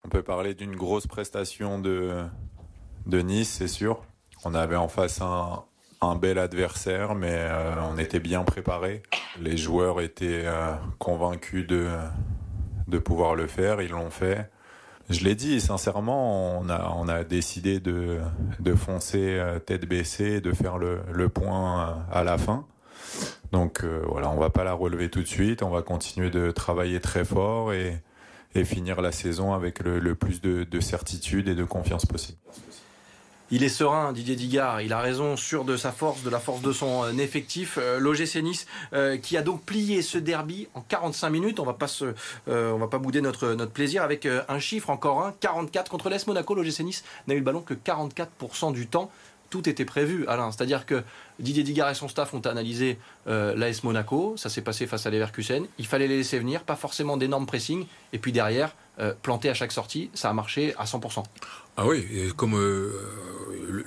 On 0.06 0.10
peut 0.10 0.24
parler 0.24 0.54
d'une 0.54 0.76
grosse 0.76 1.08
prestation 1.08 1.80
de 1.80 2.24
de 3.06 3.20
Nice, 3.20 3.56
c'est 3.58 3.68
sûr. 3.68 4.04
On 4.46 4.54
avait 4.54 4.76
en 4.76 4.88
face 4.88 5.22
un, 5.22 5.64
un 6.02 6.16
bel 6.16 6.40
adversaire, 6.40 7.16
mais 7.16 7.34
euh, 7.34 7.74
on 7.92 7.98
était 7.98 8.20
bien 8.20 8.44
préparé. 8.44 9.04
Les 9.40 9.58
joueurs 9.58 10.02
étaient 10.02 10.44
euh, 10.46 10.74
convaincus 10.98 11.68
de, 11.68 11.88
de 12.88 12.98
pouvoir 12.98 13.36
le 13.36 13.48
faire, 13.48 13.82
ils 13.82 13.92
l'ont 13.92 14.10
fait. 14.10 14.50
Je 15.10 15.24
l'ai 15.24 15.36
dit, 15.36 15.60
sincèrement, 15.60 16.60
on 16.60 16.70
a, 16.70 16.94
on 16.96 17.08
a 17.08 17.24
décidé 17.24 17.80
de, 17.80 18.20
de 18.60 18.76
foncer 18.76 19.38
euh, 19.40 19.60
tête 19.60 19.86
baissée, 19.88 20.40
de 20.40 20.54
faire 20.54 20.78
le, 20.78 21.00
le 21.12 21.30
point 21.30 22.04
à 22.12 22.24
la 22.24 22.38
fin. 22.38 22.66
Donc 23.52 23.84
voilà, 23.84 24.30
on 24.30 24.38
va 24.38 24.52
pas 24.52 24.64
la 24.64 24.74
relever 24.74 25.10
tout 25.10 25.22
de 25.22 25.28
suite, 25.28 25.64
on 25.64 25.70
va 25.72 25.82
continuer 25.82 26.30
de 26.30 26.52
travailler 26.52 27.00
très 27.00 27.26
fort 27.26 27.74
et, 27.74 28.00
et 28.54 28.64
finir 28.64 29.02
la 29.02 29.12
saison 29.12 29.54
avec 29.54 29.80
le, 29.80 29.98
le 29.98 30.14
plus 30.14 30.42
de, 30.42 30.64
de 30.64 30.80
certitude 30.80 31.48
et 31.48 31.56
de 31.56 31.64
confiance 31.64 32.06
possible. 32.06 32.38
Il 33.52 33.64
est 33.64 33.70
serein, 33.70 34.14
Didier 34.14 34.36
Digard. 34.36 34.82
Il 34.82 34.94
a 34.94 35.00
raison, 35.00 35.36
sûr 35.36 35.66
de 35.66 35.76
sa 35.76 35.92
force, 35.92 36.22
de 36.22 36.30
la 36.30 36.40
force 36.40 36.62
de 36.62 36.72
son 36.72 37.04
euh, 37.04 37.18
effectif. 37.18 37.80
Euh, 37.82 37.98
L'OGC 37.98 38.44
Nice 38.44 38.68
euh, 38.94 39.18
qui 39.18 39.38
a 39.38 39.42
donc 39.42 39.64
plié 39.64 40.04
ce 40.04 40.20
derby 40.20 40.68
en 40.76 40.82
45 40.82 41.30
minutes. 41.32 41.60
On 41.60 41.66
va 41.66 41.74
pas 41.74 41.88
on 42.48 42.78
va 42.78 42.88
pas 42.88 43.00
bouder 43.00 43.22
notre 43.22 43.54
notre 43.54 43.72
plaisir 43.72 44.04
avec 44.04 44.26
un 44.26 44.60
chiffre 44.60 44.92
encore 44.92 45.24
un 45.26 45.34
44 45.40 45.90
contre 45.90 46.10
l'Est 46.10 46.28
Monaco. 46.28 46.54
L'OGC 46.54 46.82
Nice 46.82 47.04
n'a 47.28 47.34
eu 47.34 47.40
le 47.40 47.44
ballon 47.44 47.62
que 47.62 47.74
44% 47.74 48.72
du 48.72 48.88
temps 48.88 49.10
tout 49.50 49.68
était 49.68 49.86
prévu, 49.86 50.28
Alain. 50.28 50.52
C'est-à-dire 50.52 50.86
que 50.86 51.04
Didier 51.40 51.64
Digard 51.64 51.90
et 51.90 51.96
son 51.96 52.08
staff 52.08 52.36
ont 52.36 52.42
analysé 52.42 53.00
l'AS 53.26 53.84
Monaco, 53.84 54.36
ça 54.38 54.48
s'est 54.48 54.62
passé 54.62 54.86
face 54.86 55.08
à 55.08 55.10
l'Everkusen, 55.10 55.66
il 55.80 55.88
fallait 55.88 56.08
les 56.08 56.18
laisser 56.18 56.38
venir, 56.38 56.62
pas 56.62 56.76
forcément 56.76 57.18
d'énormes 57.18 57.48
pressing, 57.48 57.88
et 58.14 58.20
puis 58.20 58.32
derrière, 58.32 58.76
planter 59.24 59.50
à 59.50 59.56
chaque 59.56 59.72
sortie, 59.72 60.12
ça 60.14 60.30
a 60.30 60.34
marché 60.34 60.76
à 60.78 60.86
100%. 60.86 61.24
Ah 61.82 61.88
oui, 61.88 62.06
comme 62.36 62.58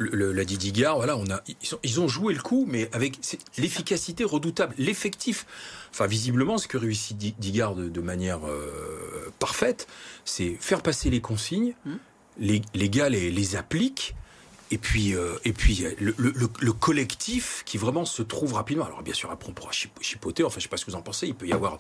l'a 0.08 0.44
dit 0.46 0.56
Digard, 0.56 0.96
voilà, 0.96 1.14
on 1.18 1.26
a, 1.30 1.42
ils, 1.82 2.00
ont 2.00 2.08
joué 2.08 2.32
le 2.32 2.40
coup, 2.40 2.64
mais 2.66 2.88
avec 2.92 3.18
l'efficacité 3.58 4.24
redoutable, 4.24 4.74
l'effectif. 4.78 5.44
Enfin, 5.90 6.06
visiblement, 6.06 6.56
ce 6.56 6.68
que 6.68 6.78
réussit 6.78 7.18
Digard 7.38 7.74
de, 7.74 8.00
manière 8.00 8.48
euh, 8.48 9.30
parfaite, 9.38 9.88
c'est 10.24 10.56
faire 10.58 10.80
passer 10.80 11.10
les 11.10 11.20
consignes, 11.20 11.74
mmh. 11.84 11.92
les, 12.38 12.62
les, 12.72 12.88
gars 12.88 13.10
les, 13.10 13.30
les 13.30 13.56
appliquent, 13.56 14.14
et 14.72 14.78
puis, 14.78 15.14
euh, 15.14 15.36
et 15.44 15.52
puis 15.52 15.84
le, 16.00 16.14
le, 16.16 16.72
collectif 16.72 17.62
qui 17.66 17.76
vraiment 17.76 18.06
se 18.06 18.22
trouve 18.22 18.54
rapidement. 18.54 18.86
Alors 18.86 19.02
bien 19.02 19.12
sûr, 19.12 19.30
après 19.30 19.50
on 19.50 19.52
pourra 19.52 19.70
chipoter. 19.70 20.44
Enfin, 20.44 20.56
je 20.58 20.62
sais 20.62 20.69
pas 20.70 20.78
ce 20.78 20.86
que 20.86 20.90
vous 20.90 20.96
en 20.96 21.02
pensez. 21.02 21.26
Il 21.26 21.34
peut 21.34 21.46
y 21.46 21.52
avoir 21.52 21.76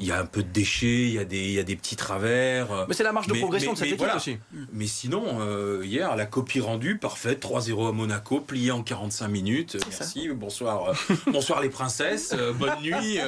il 0.00 0.06
y 0.06 0.12
a 0.12 0.18
un 0.18 0.24
peu 0.24 0.42
de 0.42 0.48
déchets, 0.48 1.02
il 1.02 1.12
y 1.12 1.18
a 1.18 1.24
des, 1.24 1.38
il 1.38 1.52
y 1.52 1.58
a 1.58 1.62
des 1.62 1.76
petits 1.76 1.94
travers. 1.94 2.86
Mais 2.88 2.94
c'est 2.94 3.02
la 3.02 3.12
marge 3.12 3.26
de 3.26 3.34
progression 3.34 3.74
de 3.74 3.78
cette 3.78 3.88
équipe 3.88 4.08
aussi. 4.16 4.38
Mais 4.72 4.86
sinon, 4.86 5.40
euh, 5.40 5.82
hier, 5.84 6.16
la 6.16 6.24
copie 6.24 6.60
rendue, 6.60 6.96
parfaite, 6.96 7.44
3-0 7.44 7.88
à 7.88 7.92
Monaco, 7.92 8.40
plié 8.40 8.70
en 8.70 8.82
45 8.82 9.28
minutes. 9.28 9.76
Merci, 9.90 10.30
bonsoir, 10.30 10.90
euh, 10.90 11.14
bonsoir 11.26 11.60
les 11.60 11.68
princesses, 11.68 12.32
euh, 12.32 12.54
bonne 12.54 12.80
nuit. 12.80 13.18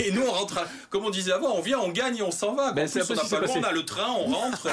et 0.00 0.12
nous, 0.12 0.22
on 0.22 0.30
rentre, 0.30 0.66
comme 0.90 1.06
on 1.06 1.10
disait 1.10 1.32
avant, 1.32 1.54
on 1.56 1.62
vient, 1.62 1.78
on 1.78 1.88
gagne 1.88 2.18
et 2.18 2.22
on 2.22 2.30
s'en 2.30 2.54
va. 2.54 2.72
Ben, 2.72 2.86
c'est 2.86 3.00
on, 3.10 3.14
a 3.14 3.24
pas 3.24 3.50
on 3.56 3.62
a 3.62 3.72
le 3.72 3.84
train, 3.84 4.10
on 4.10 4.26
rentre, 4.26 4.68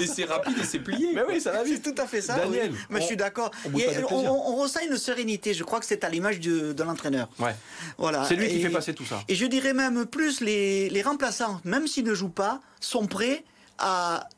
et 0.00 0.06
c'est 0.08 0.24
rapide 0.24 0.58
et 0.60 0.64
c'est 0.64 0.80
plié. 0.80 1.12
Mais 1.14 1.22
oui, 1.28 1.40
ça 1.40 1.52
va 1.52 1.62
vite. 1.62 1.82
C'est 1.84 1.94
tout 1.94 2.02
à 2.02 2.06
fait 2.06 2.20
ça. 2.20 2.36
Daniel, 2.36 2.72
mais 2.88 3.00
je 3.00 3.06
suis 3.06 3.16
d'accord. 3.20 3.50
On, 3.72 4.56
ressent 4.56 4.80
une 4.88 4.96
sérénité. 4.96 5.54
Je 5.54 5.64
crois 5.64 5.80
que 5.80 5.86
c'est 5.86 6.04
à 6.04 6.08
l'image 6.08 6.40
de, 6.40 6.72
de 6.72 6.82
l'entraîneur. 6.82 7.28
Ouais. 7.38 7.54
Voilà. 7.96 8.24
C'est 8.24 8.36
lui 8.36 8.48
qui 8.48 8.60
fait 8.60 8.68
passer 8.70 8.94
tout 8.94 9.04
ça. 9.04 9.22
Et 9.28 9.34
je 9.34 9.46
dirais 9.46 9.72
même 9.72 10.06
plus 10.06 10.40
les 10.40 10.70
les, 10.88 11.02
remplaçants, 11.02 11.60
même 11.64 11.86
s'ils 11.86 12.04
ne 12.04 12.14
jouent 12.14 12.28
pas, 12.28 12.60
sont 12.80 13.06
prêts 13.06 13.44
à 13.78 14.28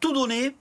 tout 0.00 0.12
donner 0.12 0.56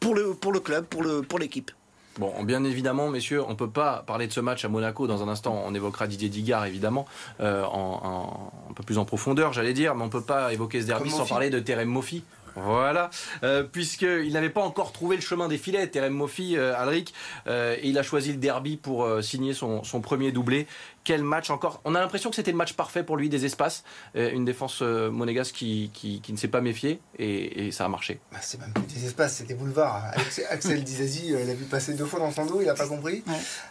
pour 0.00 0.14
le, 0.14 0.34
pour 0.34 0.52
le 0.52 0.60
club, 0.60 0.86
pour 0.86 1.38
l'équipe. 1.38 1.70
Bon, 2.18 2.42
bien 2.42 2.64
évidemment, 2.64 3.08
messieurs, 3.08 3.44
on 3.44 3.50
ne 3.50 3.54
peut 3.54 3.70
pas 3.70 4.02
parler 4.04 4.26
de 4.26 4.32
ce 4.32 4.40
match 4.40 4.64
à 4.64 4.68
Monaco. 4.68 5.06
Dans 5.06 5.22
un 5.22 5.28
instant, 5.28 5.62
on 5.64 5.72
évoquera 5.72 6.08
Didier 6.08 6.28
Digard, 6.28 6.66
évidemment, 6.66 7.06
euh, 7.40 7.62
en, 7.64 8.52
un 8.70 8.72
peu 8.72 8.82
plus 8.82 8.98
en 8.98 9.04
profondeur, 9.04 9.52
j'allais 9.52 9.72
dire, 9.72 9.94
mais 9.94 10.02
on 10.02 10.06
ne 10.06 10.10
peut 10.10 10.22
pas 10.22 10.52
évoquer 10.52 10.80
ce 10.80 10.86
derby 10.86 11.10
sans 11.10 11.26
parler 11.26 11.48
de 11.48 11.60
Terem 11.60 11.88
Mofi. 11.88 12.24
Voilà, 12.62 13.10
euh, 13.44 13.62
puisqu'il 13.62 14.32
n'avait 14.32 14.50
pas 14.50 14.62
encore 14.62 14.92
trouvé 14.92 15.16
le 15.16 15.22
chemin 15.22 15.48
des 15.48 15.58
filets, 15.58 15.86
Terem 15.86 16.12
Mofi, 16.12 16.56
euh, 16.56 16.76
Alric, 16.76 17.14
euh, 17.46 17.76
et 17.80 17.88
il 17.88 17.98
a 17.98 18.02
choisi 18.02 18.32
le 18.32 18.38
derby 18.38 18.76
pour 18.76 19.08
signer 19.22 19.54
son, 19.54 19.84
son, 19.84 20.00
premier 20.00 20.32
doublé 20.32 20.66
quel 21.04 21.22
match 21.22 21.50
encore 21.50 21.80
On 21.84 21.94
a 21.94 22.00
l'impression 22.00 22.30
que 22.30 22.36
c'était 22.36 22.50
le 22.50 22.56
match 22.56 22.74
parfait 22.74 23.02
pour 23.02 23.16
lui, 23.16 23.28
des 23.28 23.44
espaces, 23.44 23.82
euh, 24.16 24.30
une 24.30 24.44
défense 24.44 24.80
euh, 24.82 25.10
monégasque 25.10 25.54
qui, 25.54 25.90
qui, 25.94 26.22
ne 26.32 26.36
s'est 26.36 26.48
pas 26.48 26.60
méfié 26.60 27.00
et, 27.18 27.70
ça 27.72 27.84
a 27.84 27.88
marché. 27.88 28.20
Bah, 28.32 28.38
c'est 28.40 28.60
même 28.60 28.72
plus 28.72 28.82
des 28.82 29.06
espaces, 29.06 29.36
c'est 29.36 29.46
des 29.46 29.54
boulevards. 29.54 30.02
Axel 30.50 30.84
Dizazi 30.84 31.34
euh, 31.34 31.44
l'a 31.44 31.54
vu 31.54 31.64
passer 31.64 31.94
deux 31.94 32.04
fois 32.04 32.18
dans 32.18 32.30
son 32.30 32.46
dos, 32.46 32.60
il 32.60 32.66
n'a 32.66 32.74
pas 32.74 32.86
compris. 32.86 33.22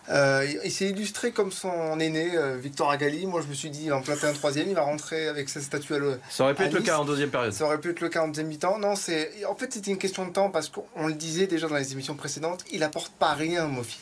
il, 0.10 0.72
s'est 0.72 0.90
illustré 0.90 1.32
comme 1.32 1.52
son 1.52 2.00
aîné, 2.00 2.32
Victor 2.60 2.90
Agali. 2.90 3.26
Moi, 3.26 3.42
je 3.42 3.48
me 3.48 3.54
suis 3.54 3.70
dit, 3.70 3.84
il 3.84 3.90
va 3.90 3.98
en 3.98 4.02
planter 4.02 4.28
un 4.28 4.34
troisième, 4.34 4.68
il 4.70 4.76
va 4.76 4.82
rentrer 4.82 5.28
avec 5.28 5.50
sa 5.50 5.62
statue 5.62 5.94
à 5.96 6.00
le. 6.00 6.20
Ça 6.30 6.44
aurait 6.44 6.56
pu 6.56 6.64
être 6.64 6.74
le 6.74 6.82
cas 6.82 6.98
en 6.98 7.06
deuxième 7.06 7.30
période. 7.30 7.54
Ça 7.54 7.66
aurait 7.66 7.80
pu 7.80 7.92
être 7.92 8.02
le 8.02 8.10
cas 8.10 8.24
en 8.24 8.28
deuxième 8.28 8.48
mi-temps. 8.48 8.80
Non, 8.80 8.96
c'est 8.96 9.46
en 9.46 9.56
fait 9.56 9.74
c'était 9.74 9.92
une 9.92 9.98
question 9.98 10.26
de 10.26 10.32
temps 10.32 10.50
parce 10.50 10.70
qu'on 10.70 11.08
le 11.08 11.14
disait 11.14 11.48
déjà 11.48 11.68
dans 11.68 11.76
les 11.76 11.94
émissions 11.94 12.16
précédentes, 12.16 12.64
il 12.72 12.84
apporte 12.84 13.12
pas 13.14 13.34
rien, 13.34 13.68
Mofi. 13.68 14.00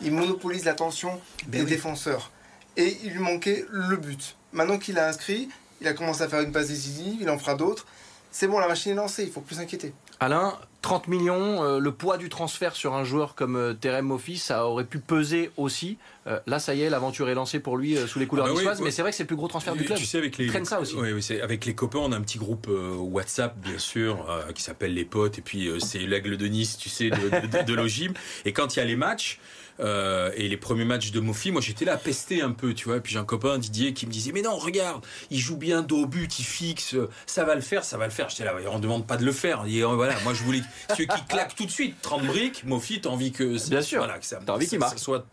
Il 0.00 0.12
monopolise 0.12 0.64
l'attention 0.64 1.20
ben 1.46 1.64
des 1.64 1.70
défenseurs 1.70 2.30
et 2.78 2.96
il 3.04 3.10
lui 3.10 3.18
manquait 3.18 3.66
le 3.70 3.96
but. 3.96 4.36
Maintenant 4.52 4.78
qu'il 4.78 4.98
a 4.98 5.08
inscrit, 5.08 5.48
il 5.82 5.88
a 5.88 5.92
commencé 5.92 6.22
à 6.22 6.28
faire 6.28 6.40
une 6.40 6.52
passe 6.52 6.68
décisive, 6.68 7.18
il 7.20 7.28
en 7.28 7.38
fera 7.38 7.54
d'autres. 7.54 7.86
C'est 8.30 8.46
bon, 8.46 8.58
la 8.58 8.68
machine 8.68 8.92
est 8.92 8.94
lancée, 8.94 9.24
il 9.24 9.30
faut 9.30 9.40
plus 9.40 9.56
s'inquiéter. 9.56 9.92
Alain, 10.20 10.58
30 10.82 11.08
millions, 11.08 11.62
euh, 11.62 11.78
le 11.78 11.92
poids 11.92 12.18
du 12.18 12.28
transfert 12.28 12.76
sur 12.76 12.94
un 12.94 13.04
joueur 13.04 13.34
comme 13.34 13.56
euh, 13.56 13.72
Terem 13.72 14.06
Moffi, 14.06 14.36
ça 14.36 14.66
aurait 14.66 14.84
pu 14.84 14.98
peser 14.98 15.50
aussi. 15.56 15.96
Euh, 16.26 16.38
là, 16.46 16.58
ça 16.58 16.74
y 16.74 16.82
est, 16.82 16.90
l'aventure 16.90 17.28
est 17.28 17.34
lancée 17.34 17.58
pour 17.58 17.76
lui 17.76 17.96
sous 18.06 18.18
les 18.18 18.26
couleurs 18.26 18.46
ah 18.48 18.64
bah 18.64 18.74
mais 18.82 18.90
c'est 18.90 19.02
vrai 19.02 19.12
que 19.12 19.16
c'est 19.16 19.22
le 19.22 19.28
plus 19.28 19.36
gros 19.36 19.48
transfert 19.48 19.74
du 19.74 19.84
club. 19.84 19.98
Tu 19.98 20.04
sais, 20.04 20.18
avec 20.18 20.36
les, 20.36 20.48
ça 20.64 20.80
aussi. 20.80 20.94
Oui, 20.94 21.12
oui, 21.12 21.40
avec 21.40 21.64
les 21.64 21.74
copains, 21.74 22.00
on 22.00 22.12
a 22.12 22.16
un 22.16 22.20
petit 22.20 22.38
groupe 22.38 22.68
WhatsApp, 22.68 23.56
bien 23.58 23.78
sûr, 23.78 24.26
qui 24.54 24.62
s'appelle 24.62 24.94
Les 24.94 25.04
Potes, 25.04 25.38
et 25.38 25.42
puis 25.42 25.70
c'est 25.80 26.00
l'Aigle 26.00 26.36
de 26.36 26.46
Nice, 26.46 26.76
tu 26.76 26.88
sais, 26.90 27.10
de, 27.10 27.16
de, 27.16 27.62
de 27.62 27.74
l'Ogim. 27.74 28.12
Et 28.44 28.52
quand 28.52 28.76
il 28.76 28.80
y 28.80 28.82
a 28.82 28.84
les 28.84 28.96
matchs, 28.96 29.40
euh, 29.80 30.30
et 30.34 30.48
les 30.48 30.56
premiers 30.56 30.84
matchs 30.84 31.10
de 31.10 31.20
Mofi, 31.20 31.50
moi 31.50 31.60
j'étais 31.60 31.84
là 31.84 31.94
à 31.94 31.96
pester 31.96 32.42
un 32.42 32.50
peu, 32.50 32.74
tu 32.74 32.86
vois. 32.86 32.96
Et 32.96 33.00
puis 33.00 33.12
j'ai 33.12 33.18
un 33.18 33.24
copain 33.24 33.58
Didier 33.58 33.92
qui 33.92 34.06
me 34.06 34.12
disait 34.12 34.32
mais 34.32 34.42
non 34.42 34.56
regarde, 34.56 35.04
il 35.30 35.38
joue 35.38 35.56
bien 35.56 35.82
dos 35.82 36.02
au 36.02 36.06
but, 36.06 36.38
il 36.38 36.44
fixe, 36.44 36.96
ça 37.26 37.44
va 37.44 37.54
le 37.54 37.60
faire, 37.60 37.84
ça 37.84 37.96
va 37.96 38.06
le 38.06 38.10
faire. 38.10 38.28
J'étais 38.28 38.44
là, 38.44 38.54
on 38.70 38.78
demande 38.78 39.06
pas 39.06 39.16
de 39.16 39.24
le 39.24 39.32
faire. 39.32 39.64
Et 39.66 39.82
euh, 39.82 39.88
voilà, 39.88 40.18
moi 40.24 40.34
je 40.34 40.42
voulais 40.42 40.62
ceux 40.96 41.04
qui 41.04 41.24
claquent 41.28 41.54
tout 41.54 41.66
de 41.66 41.70
suite, 41.70 41.96
30 42.02 42.26
briques, 42.26 42.64
Mofi, 42.64 43.00
t'as 43.00 43.10
envie 43.10 43.32
que 43.32 43.68
bien 43.68 43.82
sûr, 43.82 43.98
voilà, 43.98 44.18
que 44.18 44.26
ça, 44.26 44.40
envie 44.48 44.66
qu'il 44.66 44.80
soit 44.96 45.26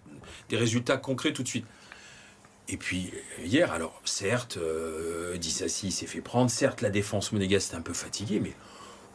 des 0.50 0.58
résultats 0.58 0.98
concrets 0.98 1.34
tout 1.34 1.44
de 1.44 1.48
suite. 1.48 1.66
Et 2.68 2.78
puis 2.78 3.12
hier, 3.44 3.72
alors 3.72 4.02
certes, 4.06 4.58
euh, 4.58 5.38
Dissassi 5.38 5.92
s'est 5.92 6.08
fait 6.08 6.22
prendre, 6.22 6.50
certes 6.50 6.82
la 6.82 6.90
défense 6.90 7.32
monégasque 7.32 7.70
était 7.70 7.78
un 7.78 7.82
peu 7.82 7.94
fatiguée, 7.94 8.40
mais 8.40 8.54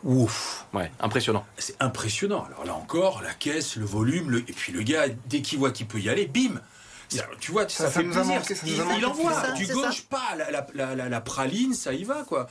ouf, 0.04 0.66
Ouais, 0.73 0.90
impressionnant. 1.00 1.45
c'est 1.59 1.76
impressionnant. 1.80 2.45
Alors 2.47 2.64
là 2.64 2.75
encore, 2.75 3.23
la 3.23 3.33
caisse, 3.35 3.76
le 3.76 3.85
volume, 3.85 4.30
le... 4.30 4.38
et 4.38 4.52
puis 4.52 4.73
le 4.73 4.83
gars, 4.83 5.07
dès 5.26 5.42
qu'il 5.42 5.59
voit 5.59 5.71
qu'il 5.71 5.87
peut 5.87 6.00
y 6.00 6.09
aller, 6.09 6.26
bim 6.26 6.61
Ça, 7.10 7.24
Tu 7.40 7.52
vois, 7.52 7.62
ça, 7.68 7.68
Ça- 7.68 7.84
ça 7.86 7.90
fait 7.90 8.04
plaisir. 8.04 8.24
manqué, 8.24 8.54
ça 8.54 8.66
nous 8.66 8.72
il, 8.72 8.98
il 8.98 9.06
envoie, 9.06 9.32
tu 9.56 9.66
gauches 9.66 10.02
pas 10.02 10.34
la, 10.38 10.50
la, 10.50 10.66
la, 10.74 10.94
la- 10.94 11.08
la 11.08 11.20
praline, 11.20 11.74
ça 11.74 11.92
y 11.92 12.04
va 12.04 12.22
quoi. 12.22 12.46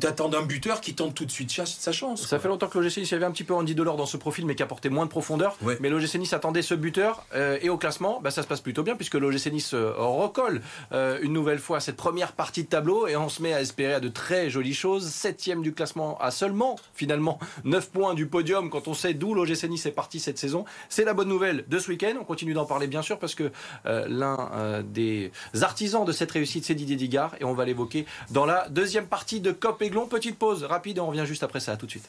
T'attends 0.00 0.32
un 0.34 0.42
buteur 0.42 0.80
qui 0.80 0.94
tente 0.94 1.14
tout 1.14 1.24
de 1.24 1.30
suite 1.30 1.50
sa, 1.50 1.64
sa 1.66 1.92
chance. 1.92 2.22
Ça 2.22 2.28
quoi. 2.28 2.38
fait 2.40 2.48
longtemps 2.48 2.68
que 2.68 2.78
l'OGC 2.78 2.98
Nice 2.98 3.10
il 3.10 3.12
y 3.12 3.14
avait 3.14 3.24
un 3.24 3.30
petit 3.30 3.44
peu 3.44 3.54
Andy 3.54 3.74
Delors 3.74 3.96
dans 3.96 4.06
ce 4.06 4.16
profil, 4.16 4.44
mais 4.46 4.54
qui 4.54 4.62
apportait 4.62 4.90
moins 4.90 5.04
de 5.06 5.10
profondeur. 5.10 5.56
Ouais. 5.62 5.76
Mais 5.80 5.88
l'OGC 5.88 6.16
Nice 6.18 6.32
attendait 6.32 6.62
ce 6.62 6.74
buteur. 6.74 7.24
euh, 7.34 7.58
et 7.62 7.68
au 7.70 7.78
classement, 7.78 8.20
bah, 8.22 8.30
ça 8.30 8.42
se 8.42 8.46
passe 8.46 8.60
plutôt 8.60 8.82
bien, 8.82 8.94
puisque 8.96 9.14
l'OGC 9.14 9.46
Nice 9.52 9.72
euh, 9.74 9.92
recolle 9.96 10.60
euh, 10.92 11.18
une 11.22 11.32
nouvelle 11.32 11.58
fois 11.58 11.80
cette 11.80 11.96
première 11.96 12.32
partie 12.32 12.64
de 12.64 12.68
tableau. 12.68 13.06
Et 13.06 13.16
on 13.16 13.28
se 13.28 13.40
met 13.42 13.54
à 13.54 13.60
espérer 13.60 13.94
à 13.94 14.00
de 14.00 14.08
très 14.08 14.50
jolies 14.50 14.74
choses. 14.74 15.08
Septième 15.08 15.62
du 15.62 15.72
classement 15.72 16.18
à 16.20 16.30
seulement, 16.30 16.76
finalement, 16.94 17.38
9 17.64 17.90
points 17.90 18.14
du 18.14 18.26
podium 18.26 18.68
quand 18.70 18.88
on 18.88 18.94
sait 18.94 19.14
d'où 19.14 19.34
l'OGC 19.34 19.64
Nice 19.68 19.86
est 19.86 19.92
parti 19.92 20.20
cette 20.20 20.38
saison. 20.38 20.64
C'est 20.88 21.04
la 21.04 21.14
bonne 21.14 21.28
nouvelle 21.28 21.64
de 21.68 21.78
ce 21.78 21.90
week-end. 21.90 22.14
On 22.20 22.24
continue 22.24 22.52
d'en 22.54 22.66
parler, 22.66 22.86
bien 22.86 23.02
sûr, 23.02 23.18
parce 23.18 23.34
que 23.34 23.50
euh, 23.86 23.93
l'un 24.08 24.50
euh, 24.54 24.82
des 24.82 25.30
artisans 25.62 26.04
de 26.04 26.12
cette 26.12 26.30
réussite, 26.30 26.64
c'est 26.64 26.74
Didier 26.74 26.96
Digard. 26.96 27.34
Et 27.40 27.44
on 27.44 27.54
va 27.54 27.64
l'évoquer 27.64 28.06
dans 28.30 28.46
la 28.46 28.68
deuxième 28.68 29.06
partie 29.06 29.40
de 29.40 29.52
Cop 29.52 29.80
Aiglon. 29.82 30.06
Petite 30.06 30.38
pause 30.38 30.64
rapide 30.64 30.98
on 30.98 31.06
revient 31.06 31.26
juste 31.26 31.42
après 31.42 31.60
ça. 31.60 31.76
Tout 31.76 31.86
de 31.86 31.90
suite. 31.90 32.08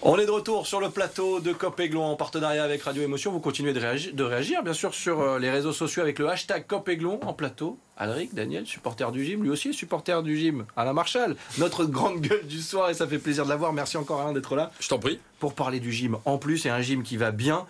On 0.00 0.16
est 0.16 0.26
de 0.26 0.30
retour 0.30 0.68
sur 0.68 0.80
le 0.80 0.90
plateau 0.90 1.40
de 1.40 1.52
Copéglon 1.52 2.04
en 2.04 2.14
partenariat 2.14 2.62
avec 2.62 2.82
Radio 2.82 3.02
Émotion. 3.02 3.32
Vous 3.32 3.40
continuez 3.40 3.72
de 3.72 3.80
réagir, 3.80 4.14
de 4.14 4.22
réagir, 4.22 4.62
bien 4.62 4.72
sûr 4.72 4.94
sur 4.94 5.20
euh, 5.20 5.38
les 5.40 5.50
réseaux 5.50 5.72
sociaux 5.72 6.02
avec 6.02 6.20
le 6.20 6.28
hashtag 6.28 6.66
Copéglon 6.68 7.18
en 7.24 7.32
plateau. 7.32 7.78
Alric, 7.96 8.32
Daniel, 8.32 8.64
supporter 8.64 9.10
du 9.10 9.24
gym, 9.24 9.42
lui 9.42 9.50
aussi 9.50 9.74
supporter 9.74 10.22
du 10.22 10.38
gym. 10.38 10.66
Alain 10.76 10.92
Marchal, 10.92 11.34
notre 11.58 11.84
grande 11.86 12.20
gueule 12.20 12.46
du 12.46 12.60
soir 12.60 12.90
et 12.90 12.94
ça 12.94 13.08
fait 13.08 13.18
plaisir 13.18 13.44
de 13.44 13.48
l'avoir. 13.48 13.72
Merci 13.72 13.96
encore 13.96 14.20
Alain 14.20 14.32
d'être 14.32 14.54
là 14.54 14.70
Je 14.78 14.88
t'en 14.88 15.00
prie. 15.00 15.18
pour 15.40 15.54
parler 15.54 15.80
du 15.80 15.92
gym 15.92 16.16
en 16.24 16.38
plus 16.38 16.64
et 16.64 16.70
un 16.70 16.80
gym 16.80 17.02
qui 17.02 17.16
va 17.16 17.32
bien. 17.32 17.66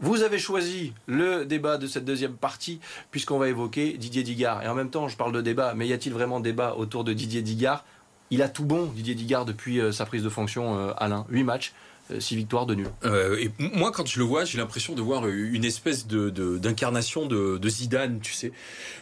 Vous 0.00 0.22
avez 0.22 0.38
choisi 0.38 0.94
le 1.06 1.44
débat 1.44 1.76
de 1.76 1.86
cette 1.86 2.06
deuxième 2.06 2.36
partie 2.36 2.80
puisqu'on 3.10 3.38
va 3.38 3.48
évoquer 3.48 3.92
Didier 3.98 4.22
Digard. 4.22 4.62
Et 4.62 4.68
en 4.68 4.74
même 4.74 4.90
temps, 4.90 5.08
je 5.08 5.16
parle 5.16 5.32
de 5.32 5.42
débat, 5.42 5.74
mais 5.74 5.86
y 5.86 5.92
a-t-il 5.92 6.14
vraiment 6.14 6.40
débat 6.40 6.74
autour 6.76 7.04
de 7.04 7.12
Didier 7.12 7.42
Digard? 7.42 7.84
Il 8.30 8.42
a 8.42 8.48
tout 8.48 8.64
bon, 8.64 8.86
Didier 8.86 9.14
Digard, 9.14 9.44
depuis 9.44 9.80
euh, 9.80 9.92
sa 9.92 10.04
prise 10.06 10.22
de 10.22 10.28
fonction, 10.28 10.78
euh, 10.78 10.92
Alain. 10.96 11.26
8 11.30 11.44
matchs, 11.44 11.72
6 12.20 12.36
victoires, 12.36 12.66
2 12.66 12.74
nuls. 12.74 12.88
Euh, 13.04 13.36
et 13.38 13.50
moi, 13.58 13.90
quand 13.90 14.06
je 14.06 14.18
le 14.18 14.24
vois, 14.24 14.44
j'ai 14.44 14.58
l'impression 14.58 14.94
de 14.94 15.02
voir 15.02 15.26
une 15.26 15.64
espèce 15.64 16.06
de 16.06 16.30
de- 16.30 16.56
d'incarnation 16.58 17.26
de, 17.26 17.58
de 17.58 17.68
Zidane, 17.68 18.20
tu 18.20 18.32
sais, 18.32 18.52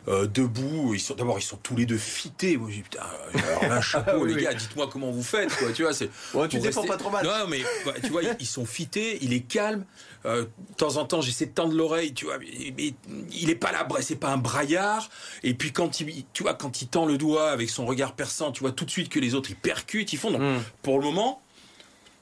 Euh, 0.08 0.26
debout. 0.26 0.92
Ils 0.94 1.00
sont 1.00 1.14
d'abord, 1.14 1.38
ils 1.38 1.42
sont 1.42 1.56
tous 1.56 1.76
les 1.76 1.86
deux 1.86 1.98
fités. 1.98 2.56
Moi, 2.56 2.70
j'ai 2.70 2.82
putain, 2.82 3.00
alors 3.34 3.68
là, 3.68 3.80
chapeau, 3.82 4.24
les 4.24 4.34
oui. 4.34 4.42
gars, 4.42 4.54
dites-moi 4.54 4.88
comment 4.92 5.10
vous 5.10 5.22
faites, 5.22 5.54
quoi. 5.56 5.72
Tu 5.72 5.82
vois, 5.82 5.92
c'est. 5.94 6.10
Ouais, 6.34 6.48
tu 6.48 6.58
défends 6.58 6.80
rester- 6.82 6.88
pas 6.96 6.98
trop 6.98 7.10
mal. 7.10 7.24
Non, 7.24 7.46
mais 7.48 7.62
bah, 7.84 7.92
tu 8.02 8.08
vois, 8.10 8.22
ils- 8.22 8.46
sont 8.46 8.66
fités, 8.66 9.18
il 9.22 9.32
est 9.32 9.40
calme. 9.40 9.84
Euh, 10.26 10.42
de 10.44 10.74
temps 10.78 10.96
en 10.96 11.04
temps, 11.04 11.20
j'essaie 11.20 11.44
de 11.46 11.52
tendre 11.52 11.74
l'oreille, 11.74 12.14
tu 12.14 12.24
vois, 12.24 12.38
mais, 12.38 12.94
il 13.32 13.50
est 13.50 13.54
pas 13.54 13.72
là, 13.72 13.86
c'est 14.00 14.16
pas 14.16 14.30
un 14.32 14.38
braillard. 14.38 15.10
Et 15.42 15.52
puis 15.52 15.70
quand 15.72 16.00
il, 16.00 16.24
tu 16.32 16.42
vois, 16.44 16.54
quand 16.54 16.80
il 16.80 16.88
tend 16.88 17.04
le 17.04 17.18
doigt 17.18 17.50
avec 17.50 17.68
son 17.68 17.84
regard 17.84 18.14
perçant, 18.14 18.50
tu 18.50 18.60
vois 18.60 18.72
tout 18.72 18.86
de 18.86 18.90
suite 18.90 19.10
que 19.10 19.18
les 19.20 19.34
autres 19.34 19.50
ils 19.50 19.56
percutent, 19.56 20.12
ils 20.14 20.18
font. 20.18 20.30
Donc, 20.30 20.40
Mm. 20.40 20.62
pour 20.82 20.98
le 20.98 21.04
moment, 21.04 21.42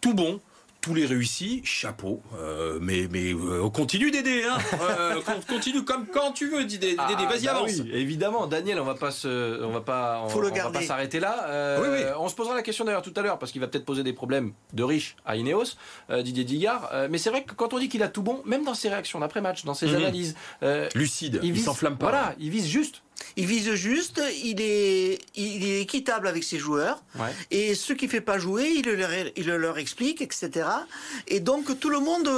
tout 0.01 0.15
bon. 0.15 0.41
Tous 0.83 0.95
les 0.95 1.07
réussis, 1.07 1.61
chapeau. 1.65 2.21
Euh, 2.37 2.79
mais 2.83 3.07
mais 3.09 3.33
euh, 3.33 3.63
on 3.63 3.71
continue 3.71 4.11
d'aider, 4.11 4.43
hein. 4.45 4.59
Euh, 4.83 5.21
con- 5.25 5.41
continue 5.49 5.85
comme 5.85 6.07
quand 6.13 6.33
tu 6.33 6.51
veux, 6.51 6.65
Dédé. 6.65 6.97
Ah, 6.99 7.09
vas-y 7.31 7.45
bah 7.45 7.53
avance. 7.53 7.71
oui, 7.79 7.89
évidemment, 7.93 8.49
Daniel, 8.49 8.81
on 8.81 8.85
va 8.85 8.97
pas 8.97 9.13
se, 9.13 9.63
on 9.63 9.71
va 9.71 9.81
pas, 9.81 10.23
on, 10.25 10.29
Faut 10.29 10.41
le 10.41 10.51
on 10.51 10.55
va 10.55 10.71
pas 10.73 10.83
s'arrêter 10.83 11.21
là. 11.21 11.47
Euh, 11.47 11.79
Oui, 11.81 11.89
oui. 12.05 12.11
On 12.19 12.29
se 12.29 12.35
posera 12.35 12.57
la 12.57 12.63
question 12.63 12.85
d'ailleurs 12.85 13.03
tout 13.03 13.13
à 13.15 13.23
l'heure 13.23 13.39
parce 13.39 13.53
qu'il 13.53 13.61
va 13.61 13.69
peut-être 13.69 13.85
poser 13.85 14.03
des 14.03 14.13
problèmes 14.13 14.55
de 14.73 14.83
riche 14.83 15.15
à 15.25 15.37
Ineos, 15.37 15.77
euh, 16.11 16.23
Didier 16.23 16.43
Digard. 16.43 16.91
Euh, 16.93 17.07
mais 17.09 17.19
c'est 17.19 17.31
vrai 17.31 17.45
que 17.45 17.55
quand 17.55 17.73
on 17.75 17.79
dit 17.79 17.89
qu'il 17.89 18.03
a 18.03 18.09
tout 18.09 18.23
bon, 18.23 18.43
même 18.45 18.65
dans 18.65 18.75
ses 18.75 18.89
réactions 18.89 19.21
d'après 19.21 19.41
match, 19.41 19.65
dans 19.65 19.75
ses 19.75 19.87
Mhm. 19.87 19.95
analyses, 19.97 20.35
euh, 20.65 20.89
Lucide, 20.97 21.39
il, 21.45 21.53
vise- 21.53 21.65
s'enflamme 21.65 21.97
pas. 21.97 22.07
Voilà, 22.11 22.35
il 22.41 22.51
vise 22.51 22.67
juste. 22.67 23.03
Il 23.37 23.47
vise 23.47 23.73
juste, 23.75 24.21
il 24.45 24.61
est, 24.61 25.19
il 25.35 25.65
est 25.65 25.81
équitable 25.83 26.27
avec 26.29 26.45
ses 26.45 26.59
joueurs. 26.59 27.03
Ouais. 27.19 27.29
Et 27.51 27.75
ceux 27.75 27.95
qui 27.95 28.07
ne 28.07 28.11
fait 28.11 28.21
pas 28.21 28.39
jouer, 28.39 28.71
il 28.77 28.89
leur, 28.91 29.11
il 29.37 29.47
leur 29.47 29.79
explique, 29.79 30.21
etc. 30.23 30.51
Et 31.29 31.41
donc 31.41 31.79
tout 31.81 31.91
le 31.91 31.99
monde, 32.01 32.29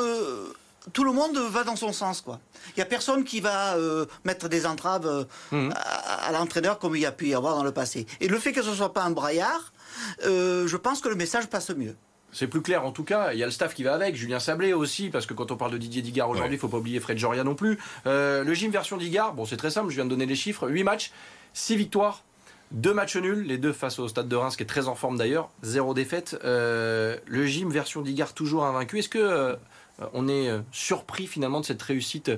tout 0.93 1.05
le 1.05 1.13
monde 1.13 1.37
va 1.39 1.65
dans 1.65 1.77
son 1.77 1.93
sens, 1.93 2.21
quoi. 2.21 2.41
Il 2.77 2.81
y 2.81 2.83
a 2.83 2.87
personne 2.87 3.25
qui 3.25 3.41
va 3.41 3.77
euh, 3.77 4.07
mettre 4.25 4.49
des 4.49 4.65
entraves 4.67 5.07
euh, 5.07 5.25
Mhm. 5.53 5.73
à, 5.77 6.27
à 6.29 6.33
l'entraîneur 6.33 6.79
comme 6.79 6.97
il 6.97 7.03
y 7.03 7.07
a 7.07 7.13
pu 7.13 7.29
y 7.29 7.35
avoir 7.35 7.57
dans 7.57 7.65
le 7.65 7.73
passé. 7.73 8.07
Et 8.21 8.29
le 8.29 8.39
fait 8.39 8.53
que 8.53 8.63
ce 8.63 8.73
soit 8.75 8.93
pas 8.95 9.03
un 9.03 9.11
braillard, 9.11 9.73
euh, 10.25 10.67
je 10.67 10.77
pense 10.77 11.01
que 11.01 11.09
le 11.09 11.15
message 11.15 11.47
passe 11.47 11.71
mieux. 11.71 11.95
C'est 12.35 12.49
plus 12.49 12.61
clair 12.61 12.85
en 12.85 12.91
tout 12.91 13.05
cas. 13.05 13.33
Il 13.33 13.39
y 13.39 13.43
a 13.43 13.47
le 13.47 13.53
staff 13.53 13.75
qui 13.75 13.83
va 13.85 13.95
avec, 13.95 14.17
Julien 14.17 14.41
Sablé 14.41 14.73
aussi, 14.75 15.09
parce 15.09 15.25
que 15.25 15.33
quand 15.35 15.51
on 15.53 15.57
parle 15.57 15.71
de 15.73 15.79
Didier 15.79 16.03
Digard 16.03 16.29
aujourd'hui, 16.29 16.53
il 16.53 16.57
Ouais. 16.57 16.61
faut 16.61 16.69
pas 16.69 16.77
oublier 16.79 16.99
Fred 17.01 17.17
Joria 17.17 17.45
non 17.45 17.55
plus. 17.55 17.79
Euh, 18.07 18.43
le 18.45 18.53
gym 18.55 18.71
version 18.73 18.97
Digard, 18.97 19.33
bon 19.35 19.45
c'est 19.47 19.57
très 19.57 19.71
simple, 19.71 19.89
je 19.91 19.95
viens 19.95 20.05
de 20.05 20.11
donner 20.11 20.27
les 20.27 20.35
chiffres. 20.35 20.69
8 20.69 20.83
matchs, 20.85 21.13
6 21.55 21.77
victoires, 21.77 22.23
2 22.73 22.93
matchs 22.93 23.17
nuls, 23.17 23.45
les 23.47 23.57
deux 23.57 23.73
face 23.73 23.99
au 24.01 24.09
Stade 24.09 24.27
de 24.29 24.35
Reims, 24.37 24.57
qui 24.57 24.65
est 24.65 24.67
très 24.67 24.89
en 24.89 24.97
forme 24.97 25.17
d'ailleurs, 25.17 25.49
0 25.63 25.95
défaite. 25.95 26.37
Euh, 26.45 27.17
le 27.27 27.47
gym 27.47 27.71
version 27.71 28.03
Digard 28.03 28.35
toujours 28.35 28.65
invaincu. 28.67 28.99
Est-ce 28.99 29.09
que 29.09 29.19
euh, 29.19 29.55
on 30.13 30.27
est 30.29 30.51
surpris 30.73 31.29
finalement 31.29 31.61
de 31.61 31.65
cette 31.67 31.81
réussite 31.83 32.33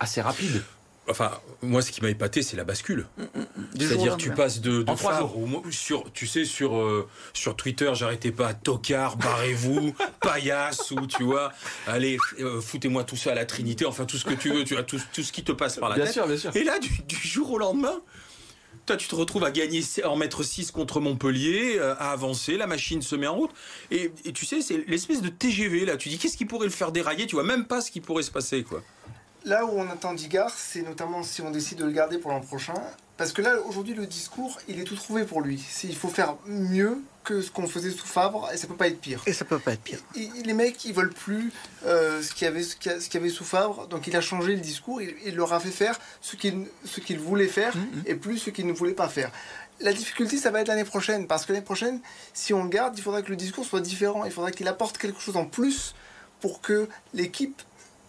assez 0.00 0.20
rapide? 0.20 0.62
Enfin, 1.08 1.32
moi, 1.60 1.82
ce 1.82 1.90
qui 1.92 2.00
m'a 2.00 2.08
épaté, 2.08 2.42
c'est 2.42 2.56
la 2.56 2.64
bascule. 2.64 3.06
Du 3.18 3.24
jour 3.24 3.36
au 3.74 3.78
C'est-à-dire, 3.78 4.16
tu 4.16 4.30
passes 4.30 4.60
de, 4.60 4.82
de 4.82 4.90
En 4.90 4.94
trois 4.96 5.18
jours. 5.18 5.36
au 5.36 5.70
sur, 5.70 6.10
tu 6.12 6.26
sais, 6.26 6.44
sur 6.46 6.76
euh, 6.76 7.06
sur 7.34 7.56
Twitter, 7.56 7.90
j'arrêtais 7.94 8.32
pas, 8.32 8.54
tocard, 8.54 9.16
barrez-vous, 9.18 9.94
paillasse 10.22 10.90
ou 10.92 11.06
tu 11.06 11.24
vois, 11.24 11.52
allez, 11.86 12.16
euh, 12.40 12.60
foutez-moi 12.60 13.04
tout 13.04 13.16
ça 13.16 13.32
à 13.32 13.34
la 13.34 13.44
Trinité, 13.44 13.84
enfin 13.84 14.06
tout 14.06 14.16
ce 14.16 14.24
que 14.24 14.32
tu 14.34 14.50
veux, 14.50 14.64
tu 14.64 14.76
as 14.78 14.82
tout, 14.82 14.98
tout 15.12 15.22
ce 15.22 15.30
qui 15.32 15.44
te 15.44 15.52
passe 15.52 15.76
par 15.76 15.90
la 15.90 15.96
Bien 15.96 16.04
tête. 16.06 16.14
sûr, 16.14 16.26
bien 16.26 16.36
sûr. 16.38 16.56
Et 16.56 16.64
là, 16.64 16.78
du, 16.78 16.88
du 17.06 17.16
jour 17.16 17.50
au 17.52 17.58
lendemain, 17.58 18.00
toi, 18.86 18.96
tu 18.96 19.08
te 19.08 19.14
retrouves 19.14 19.44
à 19.44 19.50
gagner, 19.50 19.82
en 20.04 20.16
mettre 20.16 20.42
6 20.42 20.70
contre 20.70 21.00
Montpellier, 21.00 21.76
euh, 21.78 21.94
à 21.98 22.12
avancer, 22.12 22.56
la 22.56 22.66
machine 22.66 23.00
se 23.02 23.16
met 23.16 23.26
en 23.26 23.34
route. 23.34 23.50
Et, 23.90 24.10
et 24.24 24.32
tu 24.32 24.44
sais, 24.46 24.60
c'est 24.62 24.84
l'espèce 24.88 25.22
de 25.22 25.28
TGV, 25.28 25.84
là. 25.86 25.96
Tu 25.96 26.08
dis, 26.10 26.18
qu'est-ce 26.18 26.36
qui 26.36 26.44
pourrait 26.44 26.66
le 26.66 26.72
faire 26.72 26.92
dérailler? 26.92 27.26
Tu 27.26 27.34
vois 27.34 27.44
même 27.44 27.66
pas 27.66 27.80
ce 27.80 27.90
qui 27.90 28.00
pourrait 28.00 28.22
se 28.22 28.30
passer, 28.30 28.62
quoi. 28.62 28.82
Là 29.44 29.66
où 29.66 29.70
on 29.78 29.88
attend 29.90 30.14
Digard, 30.14 30.50
c'est 30.56 30.82
notamment 30.82 31.22
si 31.22 31.42
on 31.42 31.50
décide 31.50 31.78
de 31.78 31.84
le 31.84 31.90
garder 31.92 32.18
pour 32.18 32.30
l'an 32.30 32.40
prochain. 32.40 32.74
Parce 33.16 33.32
que 33.32 33.42
là, 33.42 33.60
aujourd'hui, 33.66 33.94
le 33.94 34.06
discours, 34.06 34.58
il 34.68 34.80
est 34.80 34.84
tout 34.84 34.96
trouvé 34.96 35.24
pour 35.24 35.40
lui. 35.40 35.62
Il 35.84 35.94
faut 35.94 36.08
faire 36.08 36.34
mieux 36.46 37.00
que 37.22 37.42
ce 37.42 37.50
qu'on 37.50 37.66
faisait 37.68 37.90
sous 37.90 38.06
Fabre, 38.06 38.50
et 38.52 38.56
ça 38.56 38.66
peut 38.66 38.74
pas 38.74 38.88
être 38.88 39.00
pire. 39.00 39.22
Et 39.26 39.32
ça 39.32 39.44
peut 39.44 39.58
pas 39.58 39.72
être 39.74 39.82
pire. 39.82 40.00
Et- 40.16 40.24
et 40.38 40.42
les 40.42 40.52
mecs, 40.52 40.84
ils 40.84 40.92
veulent 40.92 41.12
plus 41.12 41.52
euh, 41.86 42.22
ce 42.22 42.32
qu'il 42.34 42.46
y 42.46 42.48
avait, 42.48 42.62
ce 42.64 42.74
qu'il 42.76 43.24
y 43.24 43.30
sous 43.30 43.44
Fabre, 43.44 43.86
donc 43.86 44.06
il 44.08 44.16
a 44.16 44.20
changé 44.20 44.54
le 44.56 44.60
discours. 44.60 45.00
Il, 45.00 45.14
il 45.24 45.36
leur 45.36 45.52
a 45.52 45.60
fait 45.60 45.70
faire 45.70 45.98
ce 46.20 46.36
qu'il 46.36 46.66
ce 46.84 47.00
qu'il 47.00 47.18
voulait 47.20 47.46
faire 47.48 47.74
et 48.06 48.14
plus 48.14 48.38
ce 48.38 48.50
qu'il 48.50 48.66
ne 48.66 48.72
voulait 48.72 48.92
pas 48.94 49.08
faire. 49.08 49.30
La 49.80 49.92
difficulté, 49.92 50.36
ça 50.38 50.50
va 50.50 50.60
être 50.62 50.68
l'année 50.68 50.84
prochaine, 50.84 51.26
parce 51.26 51.46
que 51.46 51.52
l'année 51.52 51.64
prochaine, 51.64 52.00
si 52.32 52.52
on 52.52 52.64
le 52.64 52.68
garde, 52.70 52.98
il 52.98 53.02
faudra 53.02 53.22
que 53.22 53.30
le 53.30 53.36
discours 53.36 53.64
soit 53.64 53.80
différent. 53.80 54.24
Il 54.24 54.32
faudra 54.32 54.50
qu'il 54.50 54.68
apporte 54.68 54.98
quelque 54.98 55.20
chose 55.20 55.36
en 55.36 55.44
plus 55.46 55.94
pour 56.40 56.60
que 56.60 56.88
l'équipe 57.14 57.62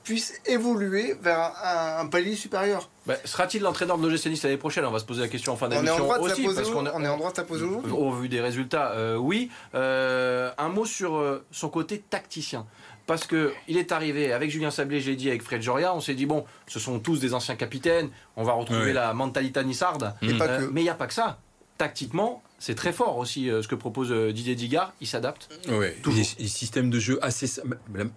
puisse 0.06 0.34
évoluer 0.46 1.16
vers 1.22 1.52
un, 1.64 2.00
un 2.00 2.06
palier 2.08 2.36
supérieur. 2.36 2.90
Bah, 3.06 3.16
Sera-t-il 3.26 3.62
l'entraîneur 3.62 3.98
de 3.98 4.08
l'OGC 4.08 4.28
Nice 4.28 4.44
l'année 4.44 4.56
prochaine? 4.56 4.86
On 4.86 4.92
va 4.92 5.00
se 5.00 5.06
poser 5.06 5.22
la 5.22 5.28
question 5.28 5.52
en 5.52 5.58
fin 5.58 5.68
On 5.68 5.72
est 5.72 5.78
en 5.78 5.82
d'émission 5.82 6.04
droit 6.06 6.18
de 6.20 6.24
aussi. 6.24 6.44
parce 6.44 6.70
qu'on 6.70 6.86
a- 6.86 6.94
on 6.94 7.04
est 7.04 7.08
en 7.08 7.18
droit 7.18 7.32
de 7.32 7.36
s'apposer 7.36 7.66
aujourd'hui. 7.66 7.92
Au 7.92 8.12
vu 8.12 8.30
des 8.30 8.40
résultats, 8.40 8.92
euh, 8.92 9.18
oui. 9.18 9.50
Euh, 9.74 10.52
un 10.58 10.70
mot 10.70 10.86
sur 10.86 11.18
euh, 11.18 11.46
son 11.52 11.68
côté 11.70 12.00
tacticien. 12.00 12.66
Parce 13.08 13.28
que 13.28 13.54
il 13.68 13.78
est 13.78 13.92
arrivé 13.92 14.32
avec 14.34 14.50
Julien 14.50 14.72
Sablé, 14.72 15.00
j'ai 15.02 15.16
dit 15.16 15.30
avec 15.30 15.44
Fred 15.44 15.62
Joria, 15.62 15.94
on 15.94 16.00
s'est 16.02 16.16
dit 16.16 16.26
bon, 16.26 16.44
ce 16.68 16.80
sont 16.80 16.98
tous 17.00 17.20
des 17.20 17.34
anciens 17.36 17.56
capitaines, 17.56 18.10
on 18.36 18.44
va 18.44 18.54
retrouver 18.54 18.94
la 18.94 19.14
mentalité 19.14 19.64
nissarde. 19.64 20.14
Et 20.24 20.34
Mm. 20.34 20.38
pas 20.40 20.46
Euh, 20.48 20.60
que. 20.68 20.72
mais 20.72 20.82
il 20.82 20.86
n'y 20.86 20.90
a 20.90 20.96
pas 20.96 21.06
que 21.08 21.14
ça. 21.14 21.38
Tactiquement, 21.78 22.42
c'est 22.60 22.76
très 22.76 22.94
fort 22.94 23.18
aussi 23.18 23.50
euh, 23.50 23.62
ce 23.62 23.68
que 23.68 23.76
propose 23.76 24.12
euh, 24.12 24.32
Didier 24.32 24.56
Digard. 24.56 24.94
Il 25.02 25.08
s'adapte. 25.08 25.50
Des, 25.68 25.94
des 26.38 26.48
systèmes 26.48 26.90
de 26.90 27.00
jeu 27.00 27.20
assez, 27.22 27.50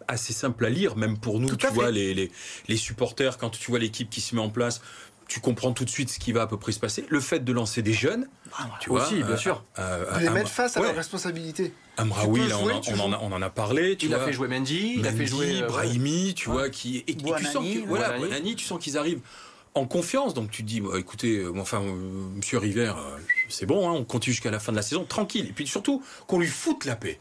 assez 0.07 0.33
simples 0.33 0.65
à 0.67 0.71
lire, 0.71 0.97
même 0.97 1.19
pour 1.19 1.41
nous, 1.41 1.49
Tout 1.49 1.57
tu 1.57 1.67
vois, 1.69 1.91
les, 1.91 2.15
les, 2.15 2.31
les 2.69 2.77
supporters, 2.77 3.37
quand 3.39 3.51
tu 3.51 3.71
vois 3.71 3.79
l'équipe 3.79 4.09
qui 4.11 4.21
se 4.21 4.35
met 4.35 4.41
en 4.41 4.49
place, 4.51 4.81
tu 5.27 5.41
comprends 5.41 5.73
tout 5.73 5.85
de 5.85 5.91
suite 5.91 6.09
ce 6.09 6.19
qui 6.19 6.33
va 6.33 6.43
à 6.43 6.47
peu 6.47 6.57
près 6.57 6.73
se 6.73 6.81
passer. 6.81 7.05
Le 7.11 7.21
fait 7.21 7.41
de 7.45 7.53
lancer 7.53 7.83
des 7.83 7.93
jeunes, 7.93 8.27
tu 8.81 8.89
vois. 8.89 9.05
Aussi, 9.05 9.17
bien 9.17 9.27
euh, 9.27 9.37
sûr. 9.37 9.63
euh, 9.79 10.15
De 10.15 10.21
les 10.21 10.31
mettre 10.31 10.49
face 10.49 10.77
à 10.77 10.81
ouais, 10.81 10.87
leurs 10.87 10.97
responsabilités. 10.97 11.75
Amraoui, 11.99 12.41
Tu 12.41 12.49
là, 12.49 12.57
on, 12.59 12.63
jouer, 12.63 12.73
en- 12.73 12.81
tu 12.81 12.95
on 12.95 13.01
en 13.01 13.13
a, 13.13 13.19
on 13.21 13.33
en 13.33 13.43
a 13.43 13.51
parlé, 13.51 13.97
tu 13.99 14.07
Il 14.07 14.15
vois. 14.15 14.23
a 14.23 14.25
fait 14.25 14.33
jouer 14.33 14.49
Mendy, 14.49 14.95
il 14.97 15.07
a 15.07 15.11
fait 15.11 15.17
Mendy, 15.19 15.27
jouer 15.27 15.63
Brahimi, 15.67 16.33
tu 16.35 16.49
Ouais. 16.49 16.55
vois, 16.55 16.71
qui 16.71 16.99
et, 16.99 17.11
et 17.11 17.15
tu 17.17 17.45
sens 17.45 17.63
que 17.67 17.87
voilà, 17.87 18.15
tu 18.57 18.65
sens 18.65 18.79
qu'ils 18.83 18.97
arrivent 18.97 19.21
en 19.79 19.87
confiance. 19.87 20.35
Donc 20.35 20.51
tu 20.51 20.63
dis, 20.63 20.81
bah, 20.81 20.99
écoutez, 20.99 21.39
euh, 21.39 21.53
enfin, 21.59 21.83
euh, 21.83 22.29
Monsieur 22.37 22.59
River, 22.59 22.93
euh, 22.97 23.19
c'est 23.49 23.67
bon, 23.67 23.89
hein, 23.89 23.93
on 23.93 24.05
continue 24.05 24.35
jusqu'à 24.35 24.51
la 24.51 24.59
fin 24.59 24.73
de 24.73 24.77
la 24.77 24.83
saison, 24.83 25.05
tranquille. 25.05 25.47
Et 25.49 25.53
puis 25.53 25.67
surtout, 25.67 26.03
qu'on 26.27 26.39
lui 26.39 26.47
foute 26.47 26.85
la 26.85 26.97
paix. 26.97 27.19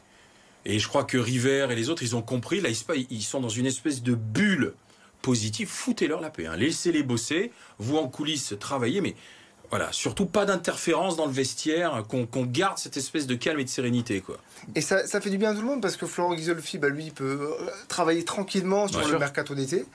Et 0.66 0.80
je 0.80 0.88
crois 0.88 1.06
que 1.06 1.18
River 1.18 1.68
et 1.72 1.76
les 1.76 1.90
autres, 1.90 2.04
ils 2.04 2.16
ont 2.16 2.22
compris. 2.22 2.60
Là, 2.60 2.70
ils, 2.70 3.08
ils 3.10 3.22
sont 3.22 3.40
dans 3.40 3.50
une 3.50 3.66
espèce 3.66 4.04
de 4.04 4.16
bulle 4.16 4.74
positive. 5.22 5.68
Foutez-leur 5.68 6.20
la 6.20 6.30
paix. 6.30 6.46
Hein. 6.46 6.58
Laissez-les 6.58 7.04
bosser. 7.04 7.52
Vous 7.80 7.98
en 7.98 8.08
coulisses, 8.08 8.54
travaillez. 8.60 9.00
Mais 9.00 9.16
voilà, 9.70 9.92
surtout 9.92 10.26
pas 10.26 10.46
d'interférence 10.46 11.18
dans 11.18 11.26
le 11.26 11.32
vestiaire, 11.32 12.04
qu'on 12.08 12.46
garde 12.46 12.78
cette 12.78 12.96
espèce 12.98 13.28
de 13.28 13.36
calme 13.36 13.60
et 13.60 13.64
de 13.66 13.70
sérénité. 13.70 14.22
Quoi. 14.22 14.38
Et 14.76 14.82
ça, 14.82 15.06
ça 15.06 15.20
fait 15.20 15.30
du 15.30 15.38
bien 15.38 15.52
à 15.52 15.54
tout 15.54 15.62
le 15.62 15.68
monde 15.68 15.82
parce 15.82 15.98
que 15.98 16.06
Florent 16.06 16.36
Ghisolfi, 16.36 16.78
bah, 16.78 16.90
lui, 16.90 17.06
il 17.06 17.14
peut 17.14 17.40
euh, 17.42 17.70
travailler 17.88 18.24
tranquillement 18.24 18.88
sur 18.88 19.06
le 19.08 19.20
mercato 19.20 19.56
d'été. 19.56 19.86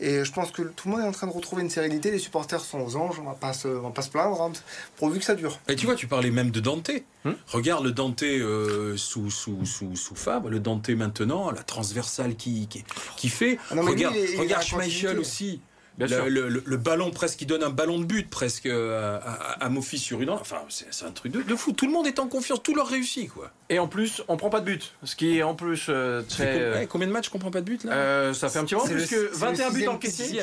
Et 0.00 0.24
je 0.24 0.32
pense 0.32 0.50
que 0.50 0.62
tout 0.62 0.88
le 0.88 0.94
monde 0.94 1.04
est 1.04 1.08
en 1.08 1.12
train 1.12 1.26
de 1.26 1.32
retrouver 1.32 1.62
une 1.62 1.70
sérénité. 1.70 2.10
Les 2.10 2.18
supporters 2.18 2.60
sont 2.60 2.80
aux 2.80 2.96
anges, 2.96 3.18
on 3.18 3.24
va 3.24 3.34
pas 3.34 3.52
se, 3.52 3.68
va 3.68 3.90
pas 3.90 4.02
se 4.02 4.10
plaindre, 4.10 4.40
hein, 4.42 4.52
pourvu 4.96 5.18
que 5.20 5.24
ça 5.24 5.34
dure. 5.34 5.58
Et 5.68 5.76
tu 5.76 5.86
vois, 5.86 5.94
tu 5.94 6.06
parlais 6.06 6.30
même 6.30 6.50
de 6.50 6.60
Dante. 6.60 6.90
Hmm 7.24 7.32
Regarde 7.48 7.84
le 7.84 7.92
Dante 7.92 8.22
euh, 8.22 8.96
sous, 8.98 9.30
sous, 9.30 9.64
sous, 9.64 9.96
sous 9.96 10.14
Fabre, 10.14 10.50
le 10.50 10.60
Dante 10.60 10.90
maintenant, 10.90 11.50
la 11.50 11.62
transversale 11.62 12.36
qui, 12.36 12.68
qui, 13.16 13.28
fait. 13.28 13.58
Ah 13.70 13.76
regarde, 13.80 14.14
regarde 14.38 14.64
Schmeichel 14.64 15.18
aussi 15.18 15.60
le, 15.98 16.76
ballon 16.76 17.10
presque, 17.10 17.38
qui 17.38 17.46
donne 17.46 17.62
un 17.62 17.70
ballon 17.70 17.98
de 17.98 18.04
but 18.04 18.28
presque 18.28 18.66
euh, 18.66 19.18
à, 19.22 19.64
à, 19.64 19.68
Mofi 19.68 19.98
sur 19.98 20.20
une 20.20 20.30
Enfin, 20.30 20.62
c'est 20.68 21.04
un 21.04 21.10
truc 21.10 21.32
de, 21.32 21.54
fou. 21.54 21.72
Tout 21.72 21.86
le 21.86 21.92
monde 21.92 22.06
est 22.06 22.18
en 22.18 22.26
confiance, 22.26 22.62
tout 22.62 22.74
leur 22.74 22.88
réussit, 22.88 23.30
quoi. 23.30 23.50
Et 23.70 23.78
en 23.78 23.86
plus, 23.86 24.22
on 24.28 24.36
prend 24.36 24.50
pas 24.50 24.60
de 24.60 24.66
but. 24.66 24.92
Ce 25.04 25.16
qui 25.16 25.38
est 25.38 25.42
en 25.42 25.54
plus 25.54 25.86
euh, 25.88 26.22
très. 26.22 26.60
Euh, 26.60 26.86
combien 26.86 27.06
de 27.06 27.12
matchs 27.12 27.28
qu'on 27.28 27.38
prend 27.38 27.50
pas 27.50 27.60
de 27.60 27.66
but 27.66 27.84
là? 27.84 28.34
Ça 28.34 28.48
fait 28.48 28.58
un 28.58 28.64
petit 28.64 28.74
moment, 28.74 28.86
puisque 28.86 29.14
21 29.14 29.70
buts 29.70 29.86
encaissés. 29.86 30.40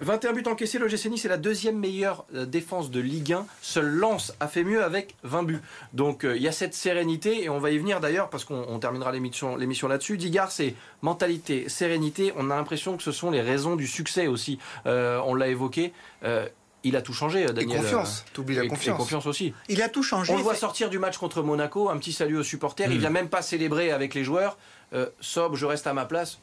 21 0.00 0.32
buts 0.32 0.44
encaissés, 0.46 0.78
le 0.78 0.88
GC 0.88 1.10
c'est 1.16 1.28
la 1.28 1.36
deuxième 1.36 1.78
meilleure 1.78 2.24
défense 2.32 2.90
de 2.90 3.00
Ligue 3.00 3.32
1. 3.32 3.46
Seul 3.62 3.86
Lens 3.86 4.34
a 4.40 4.48
fait 4.48 4.64
mieux 4.64 4.82
avec 4.82 5.16
20 5.22 5.42
buts. 5.44 5.60
Donc 5.92 6.24
il 6.24 6.42
y 6.42 6.48
a 6.48 6.52
cette 6.52 6.74
sérénité, 6.74 7.44
et 7.44 7.48
on 7.48 7.58
va 7.58 7.70
y 7.70 7.78
venir 7.78 8.00
d'ailleurs, 8.00 8.30
parce 8.30 8.44
qu'on 8.44 8.78
terminera 8.78 9.12
l'émission 9.12 9.56
là-dessus. 9.88 10.16
Digard, 10.16 10.50
c'est 10.50 10.74
mentalité, 11.02 11.68
sérénité. 11.68 12.32
On 12.36 12.50
a 12.50 12.56
l'impression 12.56 12.96
que 12.96 13.02
ce 13.02 13.12
sont 13.12 13.30
les 13.30 13.40
raisons 13.40 13.76
du 13.76 13.86
succès 13.86 14.26
aussi. 14.26 14.58
Euh, 14.86 15.20
on 15.24 15.34
l'a 15.34 15.48
évoqué. 15.48 15.92
Euh, 16.24 16.48
il 16.82 16.96
a 16.96 17.02
tout 17.02 17.14
changé, 17.14 17.46
Daniel. 17.46 17.78
Et 17.78 17.80
confiance. 17.80 18.24
T'oublies 18.34 18.56
la 18.56 18.66
confiance. 18.66 18.94
Et 18.94 18.98
confiance 18.98 19.26
aussi. 19.26 19.54
Il 19.68 19.80
a 19.80 19.88
tout 19.88 20.02
changé. 20.02 20.32
On 20.32 20.36
le 20.36 20.42
voit 20.42 20.54
sortir 20.54 20.90
du 20.90 20.98
match 20.98 21.16
contre 21.16 21.42
Monaco. 21.42 21.88
Un 21.88 21.96
petit 21.96 22.12
salut 22.12 22.36
aux 22.36 22.42
supporters. 22.42 22.88
Il 22.88 22.92
Il 22.92 22.98
hmm. 22.98 23.00
vient 23.00 23.10
même 23.10 23.28
pas 23.28 23.42
célébrer 23.42 23.90
avec 23.90 24.14
les 24.14 24.24
joueurs. 24.24 24.58
Euh, 24.92 25.06
Sob, 25.20 25.56
je 25.56 25.64
reste 25.64 25.86
à 25.86 25.94
ma 25.94 26.04
place. 26.04 26.38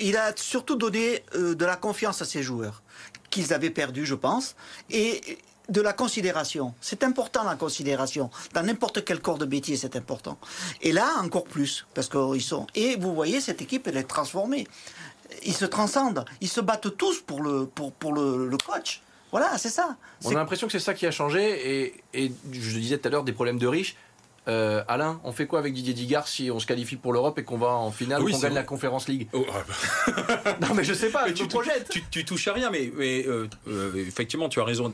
Il, 0.00 0.16
a, 0.16 0.32
surtout 0.36 0.76
donné 0.76 1.24
de 1.34 1.64
la 1.64 1.76
confiance 1.76 2.20
à 2.20 2.26
ses 2.26 2.42
joueurs 2.42 2.82
qu'ils 3.30 3.54
avaient 3.54 3.70
perdu, 3.70 4.04
je 4.04 4.14
pense. 4.14 4.54
Et 4.90 5.38
de 5.70 5.80
la 5.80 5.92
considération. 5.92 6.74
C'est 6.80 7.04
important 7.04 7.44
la 7.44 7.54
considération. 7.54 8.30
Dans 8.52 8.62
n'importe 8.62 9.04
quel 9.04 9.20
corps 9.20 9.38
de 9.38 9.46
métier, 9.46 9.76
c'est 9.76 9.96
important. 9.96 10.38
Et 10.82 10.92
là, 10.92 11.08
encore 11.22 11.44
plus, 11.44 11.86
parce 11.94 12.08
qu'ils 12.08 12.42
sont. 12.42 12.66
Et 12.74 12.96
vous 12.96 13.14
voyez, 13.14 13.40
cette 13.40 13.62
équipe, 13.62 13.86
elle 13.86 13.96
est 13.96 14.04
transformée 14.04 14.66
ils 15.44 15.54
se 15.54 15.64
transcendent, 15.64 16.24
ils 16.40 16.48
se 16.48 16.60
battent 16.60 16.96
tous 16.96 17.20
pour 17.20 17.42
le, 17.42 17.66
pour, 17.66 17.92
pour 17.92 18.12
le, 18.12 18.56
coach. 18.64 19.02
Voilà, 19.30 19.58
c'est 19.58 19.68
ça. 19.68 19.96
On 20.24 20.30
a 20.30 20.34
l'impression 20.34 20.66
que 20.66 20.72
c'est 20.72 20.80
ça 20.80 20.94
qui 20.94 21.06
a 21.06 21.10
changé. 21.10 21.84
Et, 21.84 22.02
et 22.14 22.32
je 22.50 22.78
disais 22.78 22.98
tout 22.98 23.06
à 23.08 23.10
l'heure 23.10 23.24
des 23.24 23.32
problèmes 23.32 23.58
de 23.58 23.66
riches. 23.66 23.96
Euh, 24.48 24.82
Alain, 24.88 25.20
on 25.22 25.32
fait 25.32 25.46
quoi 25.46 25.58
avec 25.58 25.74
Didier 25.74 25.92
Digard 25.92 26.26
si 26.26 26.50
on 26.50 26.58
se 26.58 26.66
qualifie 26.66 26.96
pour 26.96 27.12
l'Europe 27.12 27.38
et 27.38 27.44
qu'on 27.44 27.58
va 27.58 27.68
en 27.68 27.90
finale 27.90 28.22
ou 28.22 28.30
qu'on 28.30 28.38
gagne 28.38 28.54
la 28.54 28.62
Conférence 28.62 29.06
League 29.06 29.28
oh, 29.32 29.44
ah 29.52 29.64
bah. 29.68 30.56
Non 30.62 30.74
mais 30.74 30.82
je 30.82 30.94
sais 30.94 31.10
pas, 31.10 31.30
tu, 31.30 31.46
projettes. 31.46 31.88
Tu, 31.90 32.02
tu, 32.10 32.24
touches 32.24 32.48
à 32.48 32.54
rien, 32.54 32.70
mais, 32.70 32.90
mais 32.96 33.26
euh, 33.26 33.48
euh, 33.68 33.92
effectivement 33.94 34.48
tu 34.48 34.58
as 34.60 34.64
raison. 34.64 34.92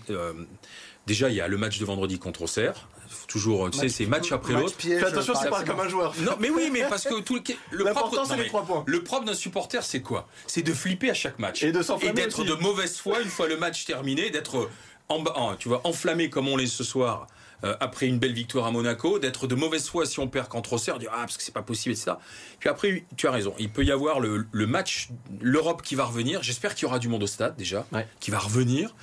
déjà 1.07 1.31
il 1.31 1.37
y 1.37 1.41
a 1.41 1.47
le 1.47 1.57
match 1.57 1.79
de 1.79 1.85
vendredi 1.85 2.19
contre 2.19 2.43
Auxerre 2.43 2.89
toujours, 3.29 3.71
tu 3.71 3.79
sais, 3.79 3.89
c'est 3.89 4.07
match 4.07 4.33
après 4.33 4.55
l'autre. 4.55 4.75
Fais 4.79 5.03
attention, 5.03 5.35
c'est 5.41 5.51
pas 5.51 5.65
comme 5.65 5.81
un 5.81 5.89
joueur. 5.89 6.15
Non, 6.21 6.33
mais 6.41 6.51
oui, 6.51 6.71
mais 6.73 6.83
parce 6.89 7.05
que 7.05 7.21
tout 7.21 7.41
le, 7.71 7.85
propre, 7.85 8.25
c'est 8.27 8.37
les 8.37 8.47
trois 8.47 8.65
points. 8.65 8.85
Le 8.87 9.03
propre 9.03 9.25
d'un 9.25 9.35
supporter, 9.35 9.83
c'est 9.83 10.03
quoi? 10.03 10.29
C'est 10.47 10.63
de 10.63 10.73
flipper 10.73 11.11
à 11.11 11.15
chaque 11.15 11.39
match 11.39 11.63
et 11.63 11.73
de 11.73 12.13
d'être 12.13 12.45
de 12.45 12.55
mauvaise 12.55 12.97
foi 12.97 13.21
une 13.21 13.29
fois 13.29 13.47
le 13.49 13.57
match 13.57 13.85
terminé, 13.85 14.31
d'être 14.31 14.69
en, 15.09 15.55
tu 15.57 15.69
vois, 15.69 15.81
enflammé 15.85 16.31
comme 16.31 16.49
on 16.49 16.57
l'est 16.57 16.67
ce 16.67 16.85
soir. 16.85 17.27
Euh, 17.65 17.75
après 17.81 18.07
une 18.07 18.19
belle 18.19 18.35
victoire 18.35 18.67
à 18.67 18.71
Monaco, 18.71 19.19
d'être 19.19 19.47
de 19.47 19.55
mauvaise 19.55 19.89
foi 19.89 20.05
si 20.05 20.21
on 20.21 20.29
perd 20.29 20.47
contre 20.49 20.75
Auxerre, 20.75 20.99
dire 20.99 21.11
ah 21.15 21.21
parce 21.21 21.39
que 21.39 21.43
c'est 21.43 21.55
pas 21.55 21.63
possible 21.63 21.95
etc. 21.95 22.13
Puis 22.59 22.69
après 22.69 23.07
tu 23.17 23.27
as 23.27 23.31
raison, 23.31 23.55
il 23.59 23.71
peut 23.71 23.83
y 23.83 23.91
avoir 23.91 24.21
le, 24.21 24.47
match 24.53 25.09
l'Europe 25.41 25.81
qui 25.81 25.95
va 25.95 26.05
revenir. 26.05 26.43
J'espère 26.43 26.75
qu'il 26.75 26.83
y 26.83 26.87
aura 26.87 26.99
du 26.99 27.09
monde 27.09 27.23
au 27.23 27.27
stade 27.27 27.57
déjà, 27.57 27.87
qui 28.21 28.31
va 28.31 28.39
revenir. 28.39 28.95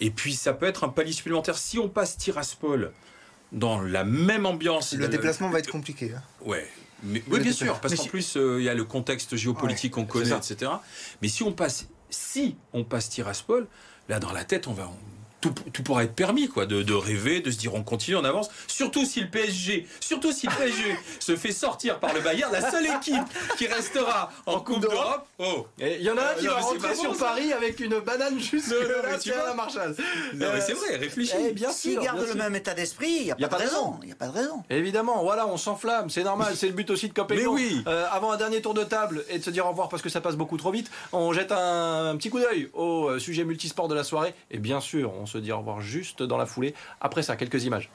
Et 0.00 0.10
puis 0.10 0.32
ça 0.32 0.54
peut 0.54 0.66
être 0.66 0.84
un 0.84 0.88
palier 0.88 1.12
supplémentaire 1.12 1.58
si 1.58 1.78
on 1.78 1.90
passe 1.90 2.16
Tiraspol 2.16 2.92
dans 3.52 3.80
la 3.80 4.04
même 4.04 4.46
ambiance. 4.46 4.92
Le 4.94 5.08
déplacement 5.08 5.50
va 5.50 5.58
être 5.58 5.70
compliqué. 5.70 6.12
Hein. 6.14 6.22
Ouais. 6.44 6.66
oui, 7.04 7.40
bien 7.40 7.52
sûr, 7.52 7.80
parce 7.80 7.94
qu'en 7.94 8.04
plus, 8.04 8.36
euh, 8.36 8.60
il 8.60 8.64
y 8.64 8.68
a 8.68 8.74
le 8.74 8.84
contexte 8.84 9.36
géopolitique 9.36 9.92
qu'on 9.92 10.04
connaît, 10.04 10.36
etc. 10.36 10.70
Mais 11.22 11.28
si 11.28 11.42
on 11.42 11.52
passe, 11.52 11.88
si 12.10 12.56
on 12.72 12.84
passe 12.84 13.08
Tiraspol, 13.08 13.66
là, 14.08 14.18
dans 14.20 14.32
la 14.32 14.44
tête, 14.44 14.66
on 14.66 14.72
va, 14.72 14.90
tout, 15.40 15.54
tout, 15.72 15.82
pourra 15.82 16.04
être 16.04 16.14
permis, 16.14 16.48
quoi, 16.48 16.66
de, 16.66 16.82
de, 16.82 16.94
rêver, 16.94 17.40
de 17.40 17.50
se 17.50 17.58
dire 17.58 17.74
on 17.74 17.82
continue, 17.82 18.16
on 18.16 18.24
avance. 18.24 18.50
Surtout 18.66 19.04
si 19.04 19.20
le 19.20 19.28
PSG, 19.28 19.86
surtout 20.00 20.32
si 20.32 20.46
le 20.46 20.52
PSG 20.52 20.96
se 21.20 21.36
fait 21.36 21.52
sortir 21.52 22.00
par 22.00 22.12
le 22.12 22.20
Bayern, 22.20 22.52
la 22.52 22.70
seule 22.70 22.86
équipe 22.86 23.24
qui 23.56 23.66
restera 23.66 24.30
en, 24.46 24.60
Coupe 24.60 24.80
d'Europe. 24.80 25.26
Oh, 25.38 25.66
il 25.78 26.02
y 26.02 26.10
en 26.10 26.18
a 26.18 26.32
un 26.32 26.34
qui 26.34 26.46
va 26.46 26.58
rentrer 26.58 26.94
sur 26.94 27.16
Paris 27.16 27.52
avec 27.52 27.78
une 27.80 28.00
banane 28.00 28.38
juste 28.40 28.70
là, 28.70 29.18
tu 29.18 29.30
la 29.30 29.54
Marshall. 29.54 29.94
Non, 30.34 30.46
mais 30.52 30.60
c'est 30.60 30.72
vrai, 30.72 30.96
réfléchis. 30.96 31.32
Eh, 31.38 31.52
bien 31.52 31.70
S'il 31.70 31.98
garde 32.00 32.20
le 32.26 32.34
même 32.34 32.56
état 32.56 32.74
d'esprit, 32.74 33.16
il 33.20 33.24
n'y 33.24 33.30
a, 33.30 33.34
a, 33.34 33.48
pas 33.48 33.58
de 33.58 33.62
raison. 33.62 33.98
Il 34.02 34.08
y 34.08 34.12
a 34.12 34.16
pas 34.16 34.26
de 34.26 34.32
raison. 34.32 34.64
Évidemment, 34.68 35.22
voilà, 35.22 35.46
on 35.46 35.56
s'enflamme, 35.56 36.10
c'est 36.10 36.24
normal, 36.24 36.54
c'est 36.56 36.66
le 36.66 36.72
but 36.72 36.90
aussi 36.90 37.08
de 37.08 37.14
Copé. 37.14 37.36
Mais 37.36 37.46
oui. 37.46 37.82
Euh, 37.86 38.06
avant 38.10 38.32
un 38.32 38.36
dernier 38.36 38.60
tour 38.60 38.74
de 38.74 38.84
table 38.84 39.24
et 39.30 39.38
de 39.38 39.44
se 39.44 39.50
dire 39.50 39.66
au 39.66 39.70
revoir 39.70 39.88
parce 39.88 40.02
que 40.02 40.08
ça 40.08 40.20
passe 40.20 40.36
beaucoup 40.36 40.56
trop 40.56 40.72
vite, 40.72 40.90
on 41.12 41.32
jette 41.32 41.52
un, 41.52 42.10
un 42.10 42.16
petit 42.16 42.30
coup 42.30 42.40
d'œil 42.40 42.68
au 42.74 43.08
euh, 43.08 43.18
sujet 43.18 43.44
multisport 43.44 43.88
de 43.88 43.94
la 43.94 44.04
soirée 44.04 44.34
et 44.50 44.58
bien 44.58 44.80
sûr, 44.80 45.12
on 45.14 45.26
se 45.28 45.38
dit 45.38 45.52
au 45.52 45.58
revoir 45.58 45.80
juste 45.80 46.22
dans 46.22 46.36
la 46.36 46.46
foulée. 46.46 46.74
Après 47.00 47.22
ça, 47.22 47.36
quelques 47.36 47.64
images. 47.64 47.90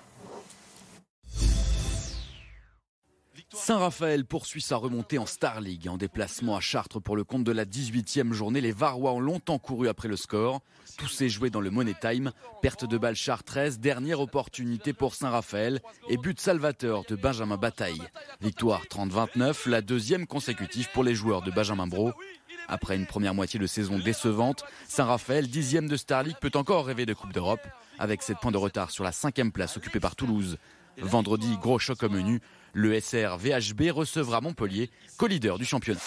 Saint-Raphaël 3.53 4.25
poursuit 4.25 4.61
sa 4.61 4.77
remontée 4.77 5.19
en 5.19 5.27
Star 5.27 5.61
League. 5.61 5.87
En 5.87 5.97
déplacement 5.97 6.55
à 6.55 6.59
Chartres 6.59 6.99
pour 6.99 7.15
le 7.15 7.23
compte 7.23 7.43
de 7.43 7.51
la 7.51 7.65
18e 7.65 8.33
journée, 8.33 8.61
les 8.61 8.71
Varois 8.71 9.13
ont 9.13 9.19
longtemps 9.19 9.59
couru 9.59 9.87
après 9.87 10.07
le 10.07 10.17
score. 10.17 10.61
Tout 10.97 11.07
s'est 11.07 11.29
joué 11.29 11.49
dans 11.51 11.61
le 11.61 11.69
Money 11.69 11.95
Time. 11.99 12.31
Perte 12.61 12.85
de 12.85 12.97
balle 12.97 13.15
chartraise, 13.15 13.79
dernière 13.79 14.19
opportunité 14.19 14.91
pour 14.91 15.13
Saint-Raphaël 15.13 15.81
et 16.09 16.17
but 16.17 16.39
salvateur 16.39 17.03
de 17.07 17.15
Benjamin 17.15 17.57
Bataille. 17.57 18.01
Victoire 18.41 18.83
30-29, 18.85 19.69
la 19.69 19.81
deuxième 19.81 20.25
consécutive 20.25 20.89
pour 20.91 21.03
les 21.03 21.15
joueurs 21.15 21.43
de 21.43 21.51
Benjamin 21.51 21.87
Bro. 21.87 22.13
Après 22.67 22.95
une 22.95 23.05
première 23.05 23.35
moitié 23.35 23.59
de 23.59 23.67
saison 23.67 23.99
décevante, 23.99 24.63
Saint-Raphaël, 24.87 25.47
dixième 25.47 25.87
de 25.87 25.95
Star 25.95 26.23
League, 26.23 26.37
peut 26.41 26.51
encore 26.55 26.85
rêver 26.85 27.05
de 27.05 27.13
Coupe 27.13 27.33
d'Europe, 27.33 27.65
avec 27.99 28.23
7 28.23 28.37
points 28.39 28.51
de 28.51 28.57
retard 28.57 28.89
sur 28.89 29.03
la 29.03 29.11
cinquième 29.11 29.51
place 29.51 29.77
occupée 29.77 29.99
par 29.99 30.15
Toulouse. 30.15 30.57
Vendredi, 30.97 31.57
gros 31.57 31.79
choc 31.79 32.03
au 32.03 32.09
menu, 32.09 32.39
le 32.73 32.99
SR 32.99 33.37
VHB 33.37 33.91
recevra 33.91 34.41
Montpellier, 34.41 34.89
co-leader 35.17 35.59
du 35.59 35.65
championnat. 35.65 36.01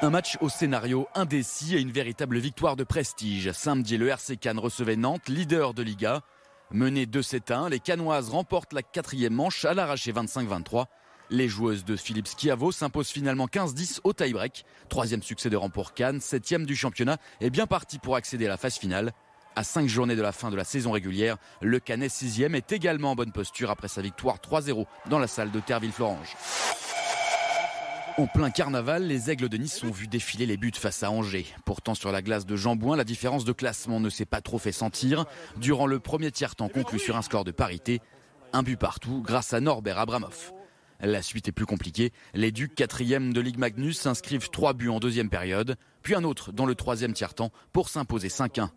Un 0.00 0.10
match 0.10 0.38
au 0.40 0.48
scénario 0.48 1.06
indécis 1.14 1.76
et 1.76 1.80
une 1.80 1.92
véritable 1.92 2.38
victoire 2.38 2.76
de 2.76 2.84
prestige. 2.84 3.52
Samedi, 3.52 3.98
le 3.98 4.08
RC 4.08 4.36
Cannes 4.36 4.58
recevait 4.58 4.96
Nantes, 4.96 5.28
leader 5.28 5.74
de 5.74 5.82
Liga. 5.82 6.22
Mené 6.70 7.06
2-7-1, 7.06 7.70
les 7.70 7.80
Canoises 7.80 8.30
remportent 8.30 8.72
la 8.72 8.82
quatrième 8.82 9.34
manche 9.34 9.64
à 9.64 9.74
l'arraché 9.74 10.12
25-23. 10.12 10.86
Les 11.30 11.48
joueuses 11.48 11.84
de 11.84 11.96
Philippe 11.96 12.28
Schiavo 12.28 12.72
s'imposent 12.72 13.10
finalement 13.10 13.46
15-10 13.46 14.00
au 14.04 14.12
tie-break. 14.12 14.64
Troisième 14.88 15.22
succès 15.22 15.50
de 15.50 15.56
rang 15.56 15.70
pour 15.70 15.94
Cannes, 15.94 16.20
septième 16.20 16.66
du 16.66 16.76
championnat 16.76 17.18
est 17.40 17.50
bien 17.50 17.66
parti 17.66 17.98
pour 17.98 18.16
accéder 18.16 18.46
à 18.46 18.50
la 18.50 18.56
phase 18.56 18.76
finale. 18.76 19.12
À 19.54 19.64
cinq 19.64 19.86
journées 19.86 20.16
de 20.16 20.22
la 20.22 20.32
fin 20.32 20.50
de 20.50 20.56
la 20.56 20.64
saison 20.64 20.92
régulière, 20.92 21.36
le 21.60 21.78
Canet 21.78 22.10
6 22.10 22.42
est 22.42 22.72
également 22.72 23.10
en 23.10 23.14
bonne 23.14 23.32
posture 23.32 23.70
après 23.70 23.88
sa 23.88 24.00
victoire 24.00 24.38
3-0 24.38 24.86
dans 25.10 25.18
la 25.18 25.26
salle 25.26 25.50
de 25.50 25.60
Terville-Florange. 25.60 26.36
En 28.16 28.26
plein 28.26 28.50
carnaval, 28.50 29.06
les 29.06 29.30
Aigles 29.30 29.50
de 29.50 29.58
Nice 29.58 29.84
ont 29.84 29.90
vu 29.90 30.06
défiler 30.06 30.46
les 30.46 30.56
buts 30.56 30.72
face 30.74 31.02
à 31.02 31.10
Angers. 31.10 31.46
Pourtant, 31.66 31.94
sur 31.94 32.12
la 32.12 32.22
glace 32.22 32.46
de 32.46 32.56
Jambouin, 32.56 32.96
la 32.96 33.04
différence 33.04 33.44
de 33.44 33.52
classement 33.52 34.00
ne 34.00 34.08
s'est 34.08 34.26
pas 34.26 34.40
trop 34.40 34.58
fait 34.58 34.72
sentir. 34.72 35.26
Durant 35.58 35.86
le 35.86 35.98
premier 35.98 36.30
tiers-temps 36.30 36.68
conclu 36.68 36.98
sur 36.98 37.16
un 37.16 37.22
score 37.22 37.44
de 37.44 37.50
parité, 37.50 38.00
un 38.54 38.62
but 38.62 38.78
partout 38.78 39.22
grâce 39.22 39.52
à 39.52 39.60
Norbert 39.60 39.98
Abramov. 39.98 40.52
La 41.00 41.20
suite 41.20 41.48
est 41.48 41.52
plus 41.52 41.66
compliquée. 41.66 42.12
Les 42.32 42.52
Ducs, 42.52 42.74
quatrième 42.74 43.34
de 43.34 43.40
Ligue 43.40 43.58
Magnus, 43.58 43.98
s'inscrivent 43.98 44.50
trois 44.50 44.72
buts 44.72 44.88
en 44.88 45.00
deuxième 45.00 45.28
période, 45.28 45.76
puis 46.02 46.14
un 46.14 46.24
autre 46.24 46.52
dans 46.52 46.66
le 46.66 46.74
troisième 46.74 47.12
tiers-temps 47.12 47.50
pour 47.72 47.88
s'imposer 47.88 48.28
5-1. 48.28 48.70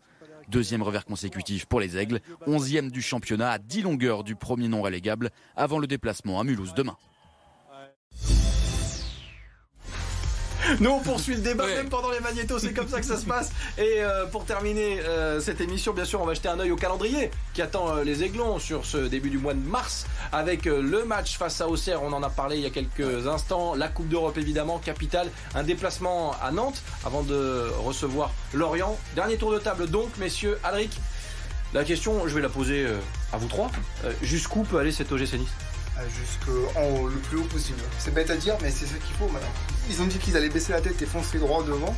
Deuxième 0.49 0.83
revers 0.83 1.05
consécutif 1.05 1.65
pour 1.65 1.79
les 1.79 1.97
Aigles, 1.97 2.19
onzième 2.45 2.91
du 2.91 3.01
championnat 3.01 3.51
à 3.51 3.57
10 3.57 3.81
longueurs 3.83 4.23
du 4.23 4.35
premier 4.35 4.67
non 4.67 4.81
relégable 4.81 5.31
avant 5.55 5.79
le 5.79 5.87
déplacement 5.87 6.39
à 6.39 6.43
Mulhouse 6.43 6.73
demain. 6.75 6.97
Nous, 10.79 10.89
on 10.89 10.99
poursuit 10.99 11.35
le 11.35 11.41
débat 11.41 11.65
Ouais. 11.65 11.75
même 11.75 11.89
pendant 11.89 12.11
les 12.11 12.19
magnétos, 12.19 12.59
c'est 12.59 12.73
comme 12.73 12.87
ça 12.87 12.99
que 12.99 13.05
ça 13.05 13.17
se 13.17 13.25
passe. 13.25 13.49
Et 13.77 13.95
euh, 14.03 14.25
pour 14.25 14.45
terminer 14.45 14.99
euh, 15.01 15.39
cette 15.39 15.61
émission, 15.61 15.93
bien 15.93 16.05
sûr, 16.05 16.21
on 16.21 16.25
va 16.25 16.33
jeter 16.33 16.47
un 16.49 16.59
œil 16.59 16.71
au 16.71 16.75
calendrier 16.75 17.31
qui 17.53 17.61
attend 17.61 17.95
euh, 17.97 18.03
les 18.03 18.23
Aiglons 18.23 18.59
sur 18.59 18.85
ce 18.85 18.97
début 18.97 19.29
du 19.29 19.37
mois 19.37 19.53
de 19.53 19.59
mars 19.59 20.05
avec 20.31 20.67
euh, 20.67 20.81
le 20.81 21.05
match 21.05 21.37
face 21.37 21.61
à 21.61 21.67
Auxerre. 21.67 22.03
On 22.03 22.13
en 22.13 22.23
a 22.23 22.29
parlé 22.29 22.57
il 22.57 22.63
y 22.63 22.65
a 22.65 22.69
quelques 22.69 23.27
instants. 23.27 23.75
La 23.75 23.87
Coupe 23.87 24.09
d'Europe, 24.09 24.37
évidemment, 24.37 24.77
capitale. 24.79 25.29
Un 25.55 25.63
déplacement 25.63 26.35
à 26.41 26.51
Nantes 26.51 26.81
avant 27.05 27.23
de 27.23 27.67
recevoir 27.83 28.31
Lorient. 28.53 28.97
Dernier 29.15 29.37
tour 29.37 29.51
de 29.51 29.59
table, 29.59 29.87
donc, 29.89 30.09
messieurs. 30.17 30.57
Alric, 30.63 30.91
la 31.73 31.83
question, 31.83 32.27
je 32.27 32.33
vais 32.35 32.41
la 32.41 32.49
poser 32.49 32.85
euh, 32.85 32.97
à 33.33 33.37
vous 33.37 33.47
trois. 33.47 33.69
Euh, 34.05 34.11
Jusqu'où 34.21 34.63
peut 34.63 34.77
aller 34.79 34.91
cet 34.91 35.11
OGC 35.11 35.33
Nice? 35.33 35.49
Jusqu'en 36.19 36.81
haut, 36.81 37.07
le 37.07 37.15
plus 37.15 37.37
haut 37.37 37.43
possible. 37.43 37.79
C'est 37.99 38.13
bête 38.13 38.29
à 38.29 38.35
dire, 38.35 38.55
mais 38.61 38.69
c'est 38.69 38.85
ça 38.85 38.95
qu'il 38.97 39.15
faut 39.15 39.27
maintenant. 39.29 39.47
Ils 39.89 40.01
ont 40.01 40.05
dit 40.05 40.17
qu'ils 40.17 40.35
allaient 40.37 40.49
baisser 40.49 40.71
la 40.73 40.81
tête 40.81 41.01
et 41.01 41.05
foncer 41.05 41.37
droit 41.39 41.63
devant. 41.63 41.93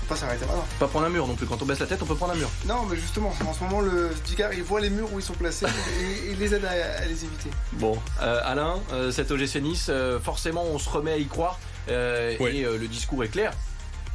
Faut 0.00 0.06
pas 0.08 0.16
s'arrêter 0.16 0.44
maintenant. 0.46 0.64
Pas 0.80 0.88
prendre 0.88 1.06
un 1.06 1.10
mur 1.10 1.26
non 1.26 1.34
plus. 1.36 1.46
Quand 1.46 1.62
on 1.62 1.64
baisse 1.64 1.78
la 1.78 1.86
tête, 1.86 2.02
on 2.02 2.06
peut 2.06 2.14
prendre 2.16 2.32
un 2.34 2.36
mur. 2.36 2.50
Non, 2.66 2.84
mais 2.90 2.96
justement, 2.96 3.32
en 3.46 3.52
ce 3.54 3.62
moment, 3.64 3.80
le 3.80 4.10
Digard, 4.26 4.52
il 4.52 4.62
voit 4.62 4.80
les 4.80 4.90
murs 4.90 5.08
où 5.12 5.18
ils 5.20 5.24
sont 5.24 5.32
placés 5.34 5.64
et 5.66 6.32
il 6.32 6.38
les 6.38 6.54
aide 6.54 6.64
à, 6.64 6.70
à 7.02 7.04
les 7.06 7.24
éviter. 7.24 7.50
Bon, 7.74 7.96
euh, 8.20 8.40
Alain, 8.44 8.80
euh, 8.92 9.10
cet 9.12 9.30
OGC 9.30 9.56
Nice, 9.62 9.86
euh, 9.88 10.18
forcément, 10.18 10.64
on 10.64 10.78
se 10.78 10.88
remet 10.88 11.12
à 11.12 11.16
y 11.18 11.26
croire. 11.26 11.58
euh, 11.88 12.36
Ouais. 12.40 12.56
Et 12.56 12.64
euh, 12.64 12.76
le 12.78 12.88
discours 12.88 13.22
est 13.24 13.28
clair. 13.28 13.52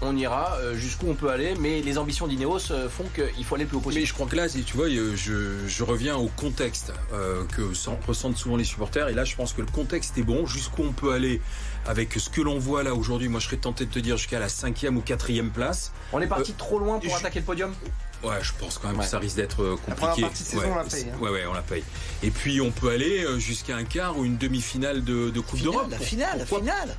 On 0.02 0.16
ira 0.16 0.58
euh, 0.62 0.76
jusqu'où 0.76 1.08
on 1.10 1.16
peut 1.16 1.30
aller, 1.30 1.56
mais 1.60 1.82
les 1.82 1.98
ambitions 1.98 2.28
d'Ineos 2.28 2.72
euh, 2.72 2.88
font 2.88 3.06
qu'il 3.16 3.44
faut 3.44 3.56
aller 3.56 3.64
le 3.64 3.68
plus 3.68 3.78
haut 3.78 3.82
possible. 3.82 4.02
Mais 4.02 4.06
je 4.06 4.14
crois 4.14 4.28
que 4.28 4.36
là, 4.36 4.48
si 4.48 4.62
tu 4.62 4.78
vois, 4.78 4.86
euh, 4.86 5.16
je, 5.16 5.68
je 5.68 5.84
reviens 5.84 6.16
au 6.18 6.28
contexte 6.28 6.94
euh, 7.14 7.44
que 7.56 7.74
s'en- 7.74 8.00
ressentent 8.08 8.38
souvent 8.38 8.58
les 8.58 8.64
supporters. 8.64 9.10
Et 9.10 9.14
là, 9.16 9.26
je 9.26 9.36
pense 9.36 9.54
que 9.54 9.62
le 9.62 9.68
contexte 9.68 10.16
est 10.20 10.24
bon. 10.24 10.46
Jusqu'où 10.46 10.84
on 10.84 10.92
peut 10.92 11.14
aller 11.14 11.42
avec 11.88 12.14
ce 12.14 12.30
que 12.30 12.42
l'on 12.42 12.60
voit 12.60 12.84
là 12.84 12.94
aujourd'hui. 12.94 13.28
Moi, 13.28 13.40
je 13.40 13.46
serais 13.48 13.58
tenté 13.58 13.86
de 13.86 13.92
te 13.92 13.98
dire 13.98 14.18
jusqu'à 14.18 14.38
la 14.40 14.50
cinquième 14.50 14.98
ou 14.98 15.02
quatrième 15.02 15.50
place. 15.50 15.92
On 16.14 16.22
est 16.22 16.28
parti 16.28 16.54
trop 16.54 16.78
loin 16.78 17.00
pour 17.00 17.10
je- 17.10 17.16
attaquer 17.16 17.40
le 17.40 17.46
podium? 17.46 17.74
Ouais, 18.24 18.36
je 18.44 18.52
pense 18.60 18.78
quand 18.78 18.90
même 18.90 18.98
Ouais. 18.98 19.04
que 19.06 19.10
ça 19.10 19.18
risque 19.20 19.36
d'être 19.38 19.64
La 19.64 19.70
compliqué. 19.78 19.96
première 19.96 20.28
partie 20.30 20.44
de 20.44 20.48
saison, 20.48 20.62
ouais, 20.62 20.70
on 20.72 20.76
la 20.76 20.84
paye, 20.84 21.06
hein. 21.12 21.18
Ouais, 21.22 21.30
ouais, 21.32 21.46
on 21.48 21.54
la 21.54 21.62
paye. 21.62 21.84
Et 22.24 22.30
puis, 22.32 22.62
on 22.62 22.70
peut 22.72 22.90
aller 22.90 23.26
jusqu'à 23.40 23.76
un 23.76 23.84
quart 23.84 24.18
ou 24.18 24.26
une 24.26 24.38
demi-finale 24.38 25.04
de, 25.04 25.30
de 25.32 25.40
Coupe 25.40 25.62
d'Europe. 25.62 25.88
La 25.90 25.98
Pour- 25.98 26.06
finale, 26.06 26.38
la 26.40 26.46
finale. 26.46 26.96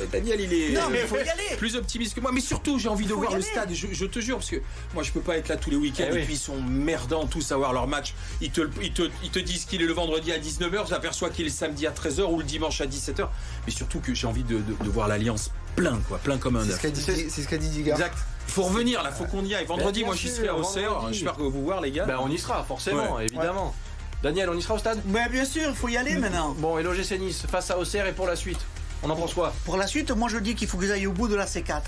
Euh, 0.00 0.06
Daniel, 0.10 0.40
il 0.40 0.52
est. 0.52 0.70
Non, 0.72 0.88
mais 0.90 1.00
il 1.02 1.06
faut 1.06 1.16
y 1.16 1.20
aller. 1.28 1.56
plus 1.58 1.76
optimiste 1.76 2.14
que 2.14 2.20
moi. 2.20 2.30
Mais 2.32 2.40
surtout, 2.40 2.78
j'ai 2.78 2.88
envie 2.88 3.06
de 3.06 3.14
voir 3.14 3.34
le 3.34 3.40
stade. 3.42 3.70
Je, 3.72 3.86
je 3.92 4.04
te 4.06 4.18
jure, 4.20 4.36
parce 4.38 4.50
que 4.50 4.56
moi, 4.94 5.02
je 5.02 5.12
peux 5.12 5.20
pas 5.20 5.36
être 5.36 5.48
là 5.48 5.56
tous 5.56 5.70
les 5.70 5.76
week-ends. 5.76 6.04
Eh 6.08 6.12
et 6.12 6.18
oui. 6.18 6.24
puis, 6.24 6.34
ils 6.34 6.38
sont 6.38 6.60
merdants 6.60 7.26
tous 7.26 7.50
à 7.52 7.56
voir 7.56 7.72
leur 7.72 7.86
match. 7.86 8.14
Ils 8.40 8.50
te, 8.50 8.62
ils 8.82 8.92
te, 8.92 9.02
ils 9.22 9.30
te 9.30 9.38
disent 9.38 9.64
qu'il 9.64 9.82
est 9.82 9.86
le 9.86 9.92
vendredi 9.92 10.32
à 10.32 10.38
19h. 10.38 10.88
J'aperçois 10.88 11.30
qu'il 11.30 11.44
est 11.46 11.48
le 11.48 11.54
samedi 11.54 11.86
à 11.86 11.90
13h 11.90 12.22
ou 12.22 12.38
le 12.38 12.44
dimanche 12.44 12.80
à 12.80 12.86
17h. 12.86 13.28
Mais 13.66 13.72
surtout 13.72 14.00
que 14.00 14.14
j'ai 14.14 14.26
envie 14.26 14.44
de, 14.44 14.56
de- 14.58 14.84
de 14.84 14.88
voir 14.90 15.08
l'Alliance 15.08 15.50
plein, 15.76 16.00
quoi. 16.08 16.18
Plein 16.18 16.36
comme 16.38 16.56
un 16.56 16.62
C'est 16.64 16.70
ce 16.70 16.74
œuf. 16.74 16.80
qu'a 16.82 16.90
dit, 16.90 17.02
c'est 17.30 17.42
ce 17.42 17.48
qu'a 17.48 17.56
dit 17.58 17.68
Digard. 17.68 17.98
Exact. 17.98 18.18
Il 18.48 18.52
faut 18.52 18.62
revenir, 18.64 19.02
là. 19.02 19.10
Faut 19.12 19.24
qu'on 19.24 19.44
y 19.44 19.54
aille. 19.54 19.64
Vendredi, 19.66 20.00
bien 20.00 20.06
moi, 20.08 20.16
j'y 20.16 20.28
sûr, 20.28 20.36
serai 20.38 20.48
à 20.48 20.56
Auxerre. 20.56 21.00
J'espère 21.12 21.36
que 21.36 21.42
vous 21.42 21.62
voir, 21.62 21.80
les 21.80 21.90
gars. 21.92 22.04
Ben, 22.04 22.18
on 22.20 22.28
y 22.30 22.38
sera, 22.38 22.62
forcément, 22.64 23.14
Ouais. 23.16 23.24
évidemment. 23.26 23.74
Daniel, 24.22 24.48
on 24.50 24.56
y 24.56 24.62
sera 24.62 24.74
au 24.74 24.78
stade? 24.78 25.00
Mais 25.06 25.28
bien 25.30 25.44
sûr, 25.44 25.68
il 25.70 25.74
faut 25.74 25.88
y 25.88 25.96
aller 25.96 26.14
maintenant. 26.16 26.54
Bon, 26.58 26.78
et 26.78 26.82
l'OGC 26.84 27.18
Nice 27.18 27.42
face 27.50 27.70
à 27.72 27.78
Auxerre 27.78 28.06
et 28.06 28.12
pour 28.12 28.26
la 28.28 28.36
suite 28.36 28.58
On 29.02 29.10
en 29.10 29.16
pense 29.16 29.34
quoi 29.34 29.52
Pour 29.64 29.76
la 29.76 29.86
suite, 29.86 30.10
moi 30.12 30.28
je 30.28 30.38
dis 30.38 30.54
qu'il 30.54 30.68
faut 30.68 30.78
qu'ils 30.78 30.92
aillent 30.92 31.06
au 31.06 31.12
bout 31.12 31.28
de 31.28 31.34
la 31.34 31.46
C4. 31.46 31.82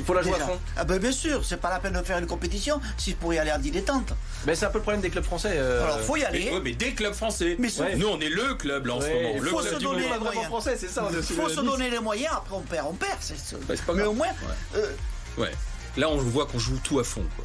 Il 0.00 0.04
faut 0.04 0.14
la 0.14 0.22
jouer 0.22 0.32
Déjà. 0.32 0.44
à 0.44 0.48
fond. 0.48 0.58
Ah 0.76 0.84
ben 0.84 0.98
bien 1.00 1.10
sûr, 1.10 1.44
c'est 1.44 1.56
pas 1.56 1.70
la 1.70 1.80
peine 1.80 1.92
de 1.92 2.02
faire 2.02 2.18
une 2.18 2.26
compétition 2.28 2.80
si 2.96 3.14
pour 3.14 3.34
y 3.34 3.38
aller 3.38 3.50
en 3.50 3.58
dilettante. 3.58 4.12
Ben, 4.46 4.54
c'est 4.54 4.64
un 4.64 4.70
peu 4.70 4.78
le 4.78 4.82
problème 4.82 5.00
des 5.00 5.10
clubs 5.10 5.24
français. 5.24 5.54
euh, 5.54 5.82
Alors 5.84 6.00
faut 6.00 6.14
y 6.16 6.20
Mais, 6.20 6.26
aller. 6.26 6.50
ouais, 6.52 6.60
mais 6.62 6.72
des 6.72 6.92
clubs 6.94 7.14
français. 7.14 7.56
Mais 7.58 7.68
Nous, 7.96 8.06
on 8.06 8.20
est 8.20 8.28
le 8.28 8.54
club, 8.54 8.86
là, 8.86 8.94
en 8.94 9.00
ce 9.00 9.08
moment. 9.08 9.32
il 9.34 9.40
Le 9.42 9.50
faut 9.50 9.58
club 9.58 9.74
se 9.74 9.78
donner 9.80 10.08
les 10.08 10.18
moyens. 10.20 10.44
français, 10.46 10.76
c'est 10.78 10.86
ça. 10.88 11.08
Il 11.12 11.22
faut 11.22 11.48
se 11.48 11.60
donner 11.60 11.90
les 11.90 11.98
moyens, 11.98 12.32
après 12.36 12.54
on 12.54 12.60
perd, 12.60 12.86
on 12.88 12.94
perd. 12.94 13.18
Bah, 13.66 13.74
pas 13.86 13.92
Mais 13.92 13.98
grave. 14.02 14.08
au 14.10 14.12
moins, 14.14 14.26
Ouais. 14.28 14.76
euh, 14.76 14.92
Ouais. 15.36 15.50
Là, 15.96 16.08
on 16.08 16.16
voit 16.18 16.46
qu'on 16.46 16.60
joue 16.60 16.78
tout 16.84 17.00
à 17.00 17.04
fond. 17.04 17.24
quoi. 17.36 17.44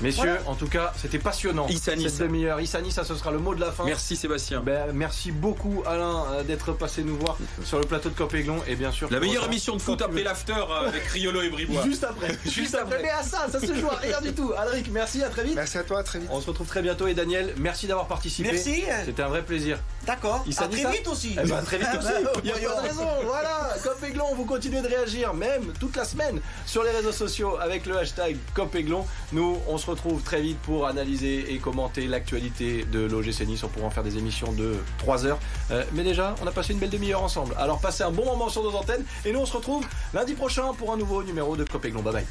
Messieurs, 0.00 0.22
Voilà. 0.24 0.40
en 0.46 0.54
tout 0.54 0.66
cas, 0.66 0.92
c'était 0.96 1.18
passionnant. 1.18 1.66
Issa 1.68 1.94
Nice. 1.96 2.14
Cette 2.14 2.26
demi-heure. 2.28 2.60
Issa 2.60 2.80
Nice, 2.80 2.94
ça 2.94 3.04
ce 3.04 3.14
sera 3.14 3.30
le 3.30 3.38
mot 3.38 3.54
de 3.54 3.60
la 3.60 3.72
fin. 3.72 3.84
Merci 3.84 4.16
Sébastien. 4.16 4.60
Ben, 4.60 4.92
merci 4.92 5.30
beaucoup 5.32 5.82
Alain 5.86 6.24
euh, 6.32 6.42
d'être 6.42 6.72
passé 6.72 7.02
nous 7.04 7.16
voir 7.16 7.36
sur 7.64 7.78
le 7.78 7.86
plateau 7.86 8.08
de 8.10 8.14
Copéglon 8.14 8.58
et 8.66 8.76
bien 8.76 8.90
sûr 8.92 9.08
La 9.10 9.20
meilleure 9.20 9.44
émission 9.46 9.76
de 9.76 9.80
foot 9.82 10.00
après 10.02 10.22
l'after 10.22 10.52
euh, 10.52 10.88
avec 10.88 11.04
Riolo 11.12 11.42
et 11.42 11.48
Bribois. 11.50 11.82
Juste 11.84 12.04
après. 12.04 12.36
Juste 12.46 12.74
après. 12.74 13.00
Mais 13.02 13.10
à 13.10 13.22
ça, 13.22 13.46
ça 13.50 13.60
se 13.60 13.74
joue 13.74 13.88
à 13.88 13.96
rien 13.96 14.20
du 14.20 14.32
tout. 14.32 14.52
Alric, 14.56 14.90
merci, 14.90 15.22
à 15.22 15.28
très 15.28 15.44
vite. 15.44 15.54
Merci 15.54 15.78
à 15.78 15.82
toi, 15.84 16.00
à 16.00 16.02
très 16.02 16.18
vite. 16.18 16.28
On 16.32 16.40
se 16.40 16.46
retrouve 16.46 16.66
très 16.66 16.82
bientôt 16.82 17.06
et 17.06 17.14
Daniel, 17.14 17.54
merci 17.58 17.86
d'avoir 17.86 18.06
participé. 18.06 18.50
merci. 18.52 18.84
C'était 19.04 19.22
un 19.22 19.28
vrai 19.28 19.42
plaisir. 19.42 19.78
D'accord. 20.06 20.44
Issa 20.46 20.64
À 20.64 20.68
très 20.68 20.90
vite 20.90 21.08
aussi. 21.08 21.36
Eh 21.42 21.46
ben, 21.46 21.62
très 21.62 21.78
vite 21.78 21.88
aussi. 21.98 22.08
Il 22.42 22.50
y 22.50 22.52
a 22.52 22.68
pas 22.68 22.82
de 22.82 22.88
raison. 22.88 23.08
Voilà, 23.24 23.74
Copéglon, 23.82 24.34
vous 24.34 24.44
continuez 24.44 24.80
de 24.82 24.88
réagir, 24.88 25.34
même 25.34 25.72
toute 25.80 25.96
la 25.96 26.04
semaine, 26.04 26.40
sur 26.66 26.82
les 26.84 26.90
réseaux 26.90 27.12
sociaux 27.12 27.56
avec 27.60 27.86
le 27.86 27.98
hashtag 27.98 28.36
Copéglon. 28.54 29.06
Nous, 29.32 29.58
on 29.68 29.78
se 29.78 29.90
retrouve 29.90 30.22
très 30.22 30.40
vite 30.40 30.58
pour 30.60 30.86
analyser 30.86 31.52
et 31.52 31.58
commenter 31.58 32.06
l'actualité 32.06 32.84
de 32.84 33.00
l'OGC 33.00 33.46
Nice. 33.46 33.64
On 33.64 33.68
pourra 33.68 33.86
en 33.86 33.90
faire 33.90 34.04
des 34.04 34.18
émissions 34.18 34.52
de 34.52 34.76
3 34.98 35.26
heures. 35.26 35.38
Euh, 35.70 35.84
mais 35.92 36.02
déjà, 36.02 36.34
on 36.42 36.46
a 36.46 36.52
passé 36.52 36.72
une 36.72 36.78
belle 36.78 36.90
demi-heure 36.90 37.22
ensemble. 37.22 37.54
Alors, 37.58 37.80
passez 37.80 38.02
un 38.02 38.10
bon 38.10 38.24
moment 38.24 38.48
sur 38.48 38.62
nos 38.62 38.74
antennes 38.74 39.04
et 39.24 39.32
nous, 39.32 39.40
on 39.40 39.46
se 39.46 39.56
retrouve 39.56 39.86
lundi 40.12 40.34
prochain 40.34 40.72
pour 40.74 40.92
un 40.92 40.96
nouveau 40.96 41.22
numéro 41.22 41.56
de 41.56 41.64
Copéglon. 41.64 42.02
Bye 42.02 42.12
bye. 42.12 42.26